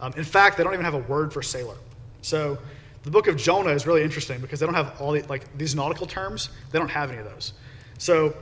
[0.02, 1.76] Um, in fact, they don't even have a word for sailor.
[2.24, 2.58] So
[3.04, 5.76] the book of Jonah is really interesting because they don't have all the, like these
[5.76, 7.54] nautical terms, they don't have any of those.
[8.00, 8.36] So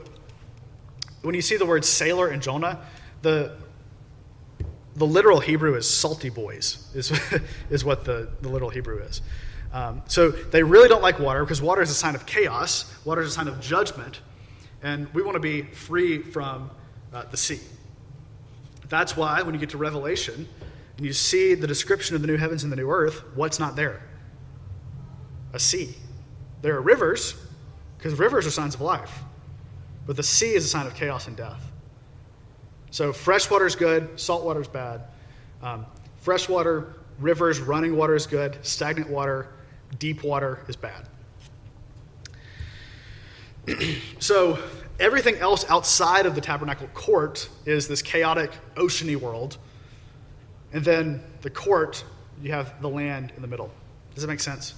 [1.20, 2.86] when you see the word sailor in Jonah,
[3.20, 3.58] the
[4.96, 7.12] the literal Hebrew is salty boys, is,
[7.70, 9.20] is what the, the literal Hebrew is.
[9.72, 13.22] Um, so they really don't like water because water is a sign of chaos, water
[13.22, 14.20] is a sign of judgment,
[14.82, 16.70] and we want to be free from
[17.12, 17.60] uh, the sea.
[18.88, 20.46] That's why when you get to Revelation
[20.98, 23.74] and you see the description of the new heavens and the new earth, what's not
[23.74, 24.02] there?
[25.54, 25.94] A sea.
[26.60, 27.34] There are rivers,
[27.96, 29.20] because rivers are signs of life,
[30.06, 31.72] but the sea is a sign of chaos and death.
[32.90, 35.02] So fresh water is good, salt water is bad.
[35.62, 35.86] Um,
[36.20, 39.48] fresh water, rivers, running water is good, stagnant water,
[39.98, 41.08] deep water is bad.
[44.18, 44.58] so
[44.98, 49.58] everything else outside of the tabernacle court is this chaotic, oceany world.
[50.72, 52.04] And then the court,
[52.42, 53.70] you have the land in the middle.
[54.14, 54.74] Does that make sense?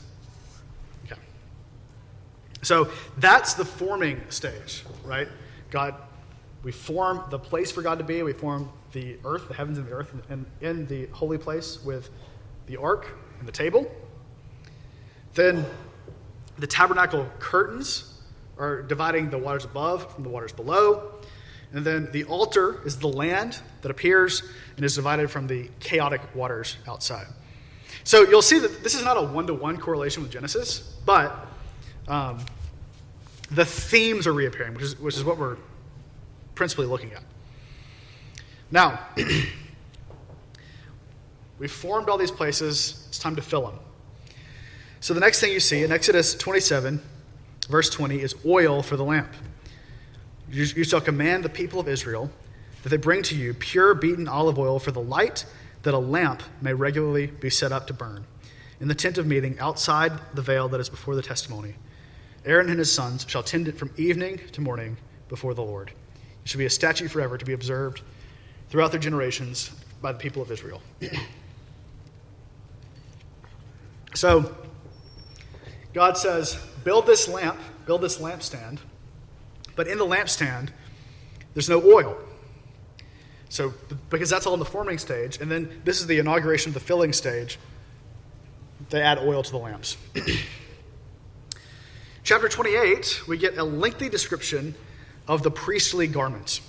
[1.07, 1.21] Okay.
[2.63, 5.29] So that's the forming stage, right?
[5.71, 5.95] God
[6.65, 8.23] we form the place for God to be.
[8.23, 12.09] We form the earth, the heavens and the earth, and in the holy place with
[12.67, 13.07] the ark
[13.39, 13.95] and the table.
[15.35, 15.65] Then
[16.59, 18.11] the tabernacle curtains
[18.59, 21.11] are dividing the waters above from the waters below.
[21.73, 24.45] And then the altar is the land that appears
[24.77, 27.27] and is divided from the chaotic waters outside.
[28.05, 31.35] So you'll see that this is not a one to one correlation with Genesis, but
[32.07, 32.39] um,
[33.51, 35.57] the themes are reappearing, which is, which is what we're
[36.55, 37.23] principally looking at.
[38.71, 39.01] Now,
[41.59, 43.05] we've formed all these places.
[43.09, 43.79] It's time to fill them.
[45.05, 46.99] So the next thing you see in Exodus 27,
[47.69, 49.29] verse 20, is oil for the lamp.
[50.51, 52.31] You, you shall command the people of Israel
[52.83, 55.45] that they bring to you pure beaten olive oil for the light,
[55.83, 58.25] that a lamp may regularly be set up to burn
[58.81, 61.75] in the tent of meeting outside the veil that is before the testimony.
[62.47, 64.97] Aaron and his sons shall tend it from evening to morning
[65.29, 65.93] before the Lord.
[66.43, 68.01] It shall be a statute forever to be observed
[68.71, 70.81] throughout their generations by the people of Israel.
[74.15, 74.51] so,
[75.95, 78.81] God says, build this lamp, build this lampstand,
[79.77, 80.71] but in the lampstand,
[81.55, 82.19] there's no oil.
[83.49, 83.73] So,
[84.11, 86.81] because that's all in the forming stage, and then this is the inauguration of the
[86.81, 87.59] filling stage,
[88.91, 89.97] they add oil to the lamps.
[92.25, 94.75] Chapter 28, we get a lengthy description
[95.29, 96.61] of the priestly garments.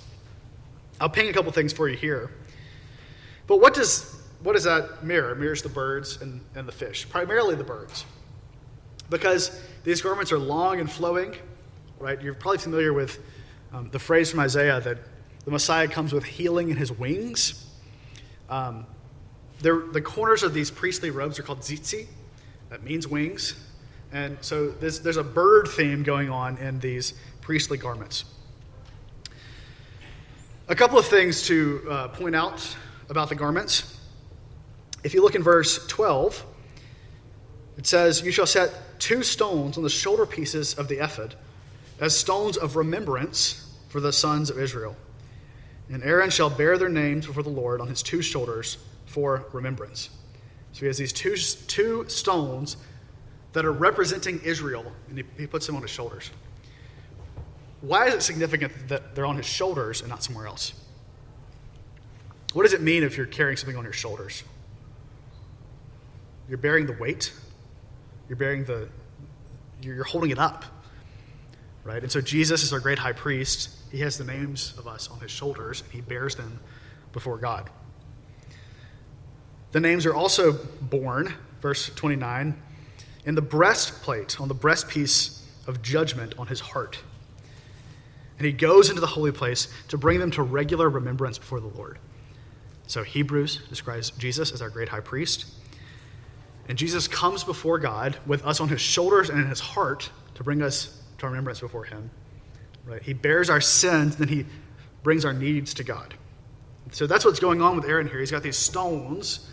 [1.00, 2.30] I'll ping a couple things for you here.
[3.48, 5.32] But what does, what does that mirror?
[5.32, 8.04] It mirrors the birds and, and the fish, primarily the birds.
[9.10, 11.34] Because these garments are long and flowing,
[11.98, 12.20] right?
[12.20, 13.18] You're probably familiar with
[13.72, 14.98] um, the phrase from Isaiah that
[15.44, 17.66] the Messiah comes with healing in his wings.
[18.48, 18.86] Um,
[19.60, 22.06] the corners of these priestly robes are called tzitzi.
[22.70, 23.54] That means wings.
[24.12, 28.24] And so there's, there's a bird theme going on in these priestly garments.
[30.68, 32.76] A couple of things to uh, point out
[33.08, 34.00] about the garments.
[35.04, 36.44] If you look in verse 12,
[37.78, 41.34] it says, You shall set two stones on the shoulder pieces of the ephod
[42.00, 44.96] as stones of remembrance for the sons of Israel.
[45.88, 50.10] And Aaron shall bear their names before the Lord on his two shoulders for remembrance.
[50.72, 52.76] So he has these two, two stones
[53.52, 56.30] that are representing Israel, and he, he puts them on his shoulders.
[57.80, 60.74] Why is it significant that they're on his shoulders and not somewhere else?
[62.52, 64.42] What does it mean if you're carrying something on your shoulders?
[66.48, 67.32] You're bearing the weight.
[68.28, 68.88] You're bearing the,
[69.82, 70.64] you're holding it up,
[71.84, 72.02] right?
[72.02, 73.70] And so Jesus is our great high priest.
[73.92, 76.58] He has the names of us on his shoulders, and he bears them
[77.12, 77.70] before God.
[79.72, 82.60] The names are also borne, verse 29,
[83.26, 86.98] in the breastplate, on the breastpiece of judgment on his heart.
[88.38, 91.68] And he goes into the holy place to bring them to regular remembrance before the
[91.68, 91.98] Lord.
[92.86, 95.46] So Hebrews describes Jesus as our great high priest.
[96.68, 100.44] And Jesus comes before God with us on his shoulders and in his heart to
[100.44, 102.10] bring us to remembrance before him.
[102.84, 103.02] Right?
[103.02, 104.46] He bears our sins, then he
[105.02, 106.14] brings our needs to God.
[106.92, 108.20] So that's what's going on with Aaron here.
[108.20, 109.50] He's got these stones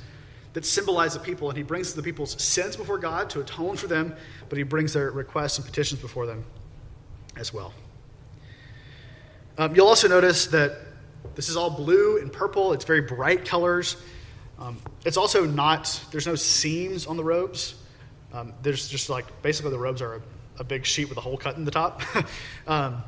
[0.54, 3.88] that symbolize the people, and he brings the people's sins before God to atone for
[3.88, 4.16] them,
[4.50, 6.46] but he brings their requests and petitions before them
[7.36, 7.74] as well.
[9.58, 10.78] Um, you'll also notice that
[11.36, 12.74] this is all blue and purple.
[12.74, 13.98] It's very bright colors.
[14.60, 17.76] Um, it's also not, there's no seams on the robes.
[18.32, 20.22] Um, there's just like, basically, the robes are a,
[20.60, 22.02] a, big sheet with a hole cut in the top.
[22.68, 23.04] Um,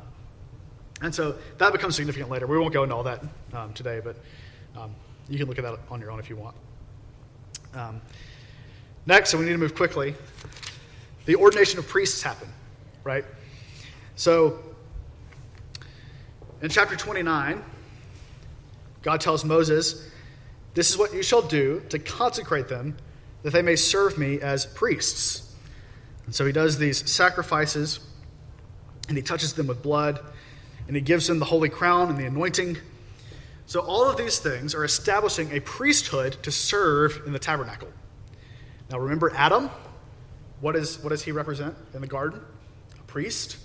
[1.00, 2.46] and so that becomes significant later.
[2.46, 3.22] We won't go into all that
[3.52, 4.16] um, today, but
[4.78, 4.94] um,
[5.28, 6.56] you can look at that on your own if you want.
[9.06, 10.14] next, so we need to move quickly.
[11.26, 12.48] The ordination of priests happen,
[13.02, 13.24] right?
[14.14, 14.58] So
[16.62, 17.62] in chapter 29,
[19.02, 20.08] God tells Moses,
[20.76, 22.98] This is what you shall do to consecrate them,
[23.42, 25.54] that they may serve me as priests.
[26.26, 27.98] And so he does these sacrifices,
[29.08, 30.20] and he touches them with blood,
[30.86, 32.76] and he gives them the holy crown and the anointing.
[33.64, 37.88] So all of these things are establishing a priesthood to serve in the tabernacle.
[38.90, 39.70] Now remember Adam?
[40.60, 42.42] What, is, what does he represent in the garden?
[43.00, 43.56] A priest.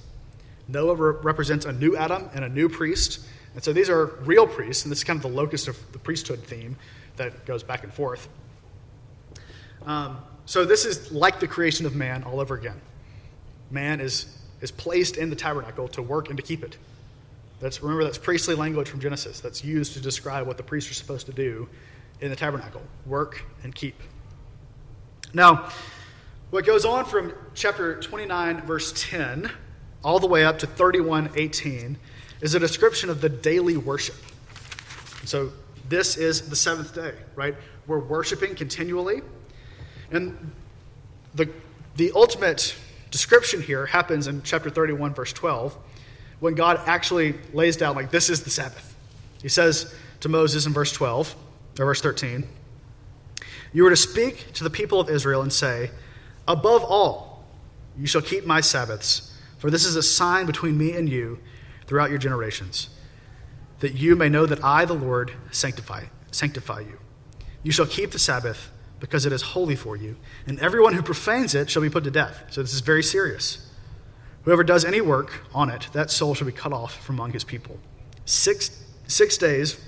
[0.70, 3.20] Noah re- represents a new Adam and a new priest.
[3.54, 6.00] And so these are real priests, and this is kind of the locus of the
[6.00, 6.78] priesthood theme
[7.18, 8.28] that goes back and forth.
[9.86, 12.80] Um, so this is like the creation of man all over again.
[13.70, 16.78] Man is, is placed in the tabernacle to work and to keep it.
[17.60, 20.96] That's, remember, that's priestly language from Genesis that's used to describe what the priests are
[20.96, 21.70] supposed to do
[22.20, 23.96] in the tabernacle work and keep.
[25.34, 25.70] Now,
[26.50, 29.50] what goes on from chapter 29, verse 10
[30.04, 31.98] all the way up to 31:18
[32.42, 34.16] is a description of the daily worship.
[35.26, 35.52] So
[35.90, 37.56] this is the seventh day, right?
[37.88, 39.22] We're worshiping continually.
[40.12, 40.52] And
[41.36, 41.50] the,
[41.96, 42.76] the ultimate
[43.10, 45.78] description here happens in chapter 31, verse 12,
[46.40, 48.96] when God actually lays down, like, this is the Sabbath.
[49.42, 51.36] He says to Moses in verse 12,
[51.80, 52.44] or verse 13,
[53.74, 55.92] You are to speak to the people of Israel and say,
[56.48, 57.44] Above all,
[57.98, 61.38] you shall keep my Sabbaths for this is a sign between me and you
[61.86, 62.90] throughout your generations,
[63.82, 66.98] that you may know that I, the Lord, sanctify, sanctify you.
[67.64, 70.16] You shall keep the Sabbath because it is holy for you,
[70.48, 72.44] and everyone who profanes it shall be put to death.
[72.50, 73.68] So this is very serious.
[74.44, 77.44] Whoever does any work on it, that soul shall be cut off from among his
[77.44, 77.78] people.
[78.26, 79.80] Six, six days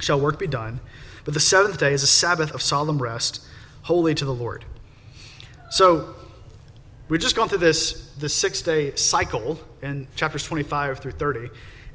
[0.00, 0.80] shall work be done,
[1.24, 3.44] but the seventh day is a Sabbath of solemn rest,
[3.82, 4.64] holy to the Lord.
[5.70, 6.14] So
[7.08, 11.48] We've just gone through this, this six day cycle in chapters 25 through 30.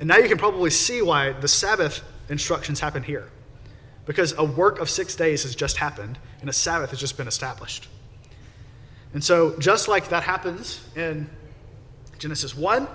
[0.03, 3.29] And now you can probably see why the Sabbath instructions happen here.
[4.05, 7.29] Because a work of six days has just happened, and a Sabbath has just been
[7.29, 7.87] established.
[9.13, 11.29] And so, just like that happens in
[12.19, 12.85] Genesis 1,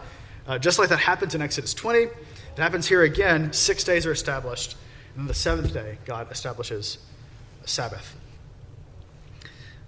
[0.49, 2.13] uh, just like that happens in Exodus 20, it
[2.59, 3.55] happens here again.
[3.55, 4.77] Six days are established,
[5.15, 6.99] and then the seventh day, God establishes
[7.65, 8.17] a Sabbath.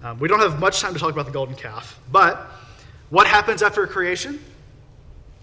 [0.03, 2.51] Um, we don't have much time to talk about the golden calf, but
[3.11, 4.43] what happens after creation?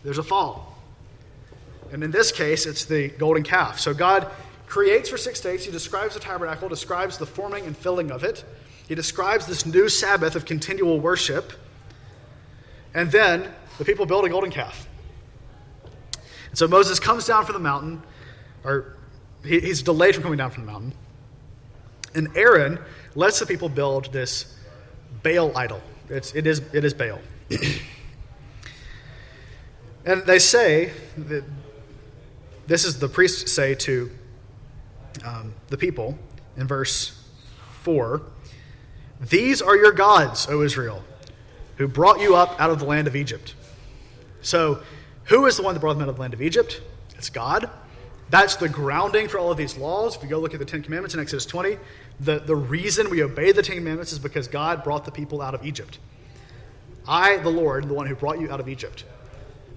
[0.04, 0.74] There's a fall.
[1.92, 3.80] And in this case, it's the golden calf.
[3.80, 4.30] So God
[4.68, 5.66] creates for six days.
[5.66, 8.44] He describes the tabernacle, describes the forming and filling of it.
[8.88, 11.54] He describes this new Sabbath of continual worship.
[12.94, 14.88] And then the people build a golden calf.
[16.50, 18.02] And so Moses comes down from the mountain,
[18.64, 18.98] or
[19.44, 20.94] he, he's delayed from coming down from the mountain.
[22.16, 22.80] And Aaron
[23.16, 24.56] lets the people build this
[25.24, 25.82] Baal idol.
[26.10, 27.20] It's, it, is, it is Baal.
[30.06, 31.44] and they say that
[32.68, 34.12] this is the priests say to
[35.26, 36.18] um, the people
[36.58, 37.24] in verse
[37.84, 38.22] 4
[39.22, 41.04] These are your gods, O Israel,
[41.78, 43.56] who brought you up out of the land of Egypt.
[44.42, 44.82] So,
[45.26, 46.82] who is the one that brought them out of the land of Egypt?
[47.16, 47.70] It's God.
[48.30, 50.16] That's the grounding for all of these laws.
[50.16, 51.78] If you go look at the Ten Commandments in Exodus 20,
[52.20, 55.56] the, the reason we obey the Ten Commandments is because God brought the people out
[55.56, 56.00] of Egypt.
[57.08, 59.06] I, the Lord, the one who brought you out of Egypt.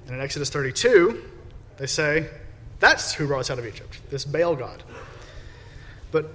[0.06, 1.22] And in Exodus 32,
[1.76, 2.28] they say,
[2.80, 4.82] that's who brought us out of Egypt, this Baal God.
[6.10, 6.32] But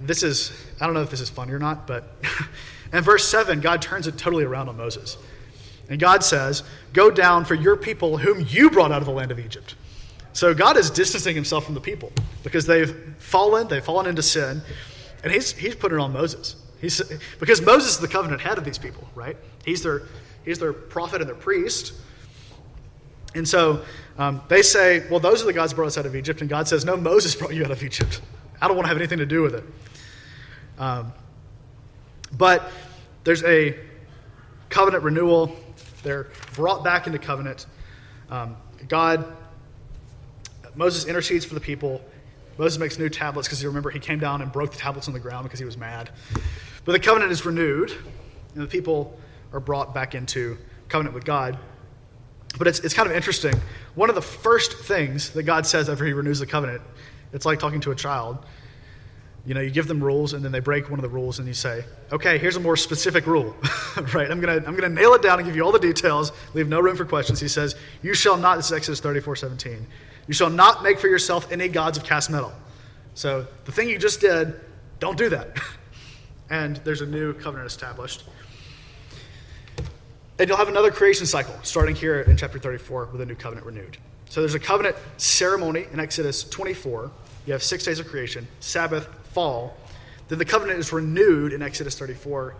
[0.00, 2.16] this is, I don't know if this is funny or not, but
[2.92, 5.16] in verse 7, God turns it totally around on Moses.
[5.88, 9.30] And God says, Go down for your people whom you brought out of the land
[9.30, 9.74] of Egypt.
[10.32, 14.62] So God is distancing himself from the people because they've fallen, they've fallen into sin,
[15.22, 16.56] and he's, he's putting it on Moses.
[16.80, 17.00] He's,
[17.38, 19.36] because Moses is the covenant head of these people, right?
[19.64, 20.02] He's their,
[20.44, 21.92] he's their prophet and their priest.
[23.34, 23.84] And so
[24.18, 26.40] um, they say, well, those are the gods brought us out of Egypt.
[26.40, 28.20] And God says, no, Moses brought you out of Egypt.
[28.60, 29.64] I don't want to have anything to do with it.
[30.78, 31.12] Um,
[32.36, 32.70] but
[33.24, 33.78] there's a
[34.68, 35.54] covenant renewal.
[36.02, 37.66] They're brought back into covenant.
[38.30, 38.56] Um,
[38.88, 39.36] God,
[40.74, 42.00] Moses intercedes for the people.
[42.58, 45.14] Moses makes new tablets because you remember he came down and broke the tablets on
[45.14, 46.10] the ground because he was mad.
[46.84, 47.92] But the covenant is renewed,
[48.54, 49.18] and the people
[49.52, 50.58] are brought back into
[50.88, 51.58] covenant with God.
[52.58, 53.54] But it's, it's kind of interesting.
[53.94, 56.82] One of the first things that God says after he renews the covenant,
[57.32, 58.38] it's like talking to a child.
[59.44, 61.48] You know, you give them rules and then they break one of the rules and
[61.48, 63.56] you say, okay, here's a more specific rule,
[64.14, 64.30] right?
[64.30, 66.30] I'm going to I'm going to nail it down and give you all the details,
[66.54, 67.40] leave no room for questions.
[67.40, 69.86] He says, you shall not, this is Exodus 34 17,
[70.28, 72.52] you shall not make for yourself any gods of cast metal.
[73.14, 74.60] So the thing you just did,
[75.00, 75.58] don't do that.
[76.50, 78.24] and there's a new covenant established.
[80.38, 83.66] And you'll have another creation cycle starting here in chapter 34 with a new covenant
[83.66, 83.98] renewed.
[84.28, 87.10] So there's a covenant ceremony in Exodus 24.
[87.46, 89.76] You have six days of creation, Sabbath, fall.
[90.28, 92.54] Then the covenant is renewed in Exodus 34.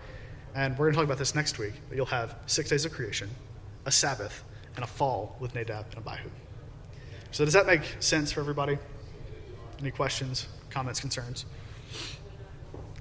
[0.55, 1.73] And we're going to talk about this next week.
[1.89, 3.31] But you'll have six days of creation,
[3.87, 4.45] a Sabbath,
[4.77, 6.29] and a fall with Nadab and Abihu.
[7.31, 8.77] So does that make sense for everybody?
[9.81, 11.47] Any questions, comments, concerns?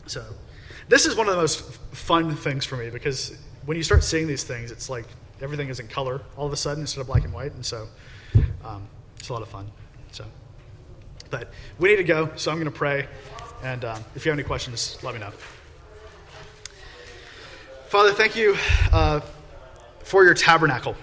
[0.06, 0.24] So
[0.88, 1.62] this is one of the most
[1.92, 5.06] fun things for me because when you start seeing these things, it's like
[5.42, 7.88] everything is in color all of a sudden instead of black and white, and so
[8.64, 8.88] um,
[9.18, 9.70] it's a lot of fun.
[10.12, 10.26] So,
[11.30, 13.08] but we need to go, so I'm going to pray,
[13.64, 15.32] and um, if you have any questions, let me know.
[17.88, 18.56] Father, thank you
[18.94, 19.20] uh,
[20.04, 20.96] for your tabernacle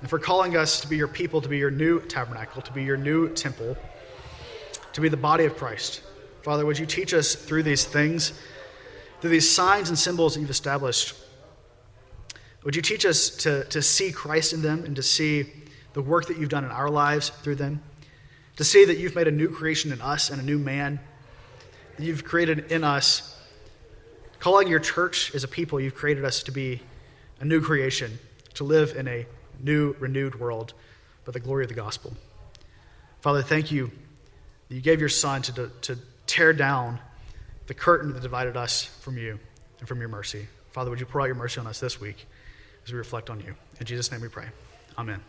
[0.00, 2.82] and for calling us to be your people, to be your new tabernacle, to be
[2.82, 3.76] your new temple,
[4.92, 6.02] to be the body of Christ.
[6.42, 8.32] Father, would you teach us through these things,
[9.20, 11.14] through these signs and symbols that you've established?
[12.64, 15.46] Would you teach us to, to see Christ in them and to see
[15.94, 17.82] the work that you've done in our lives through them?
[18.56, 21.00] To see that you've made a new creation in us and a new man,
[21.96, 23.38] that you've created in us.
[24.38, 26.82] Calling your church as a people, you've created us to be
[27.40, 28.18] a new creation,
[28.54, 29.26] to live in a
[29.58, 30.74] new, renewed world
[31.24, 32.12] by the glory of the gospel.
[33.20, 33.90] Father, thank you
[34.68, 36.98] that you gave your Son to, to tear down
[37.66, 39.38] the curtain that divided us from you
[39.78, 40.46] and from your mercy.
[40.72, 42.26] Father, would you pour out your mercy on us this week?
[42.84, 43.54] As we reflect on you.
[43.78, 44.46] In Jesus' name we pray.
[44.98, 45.20] Amen.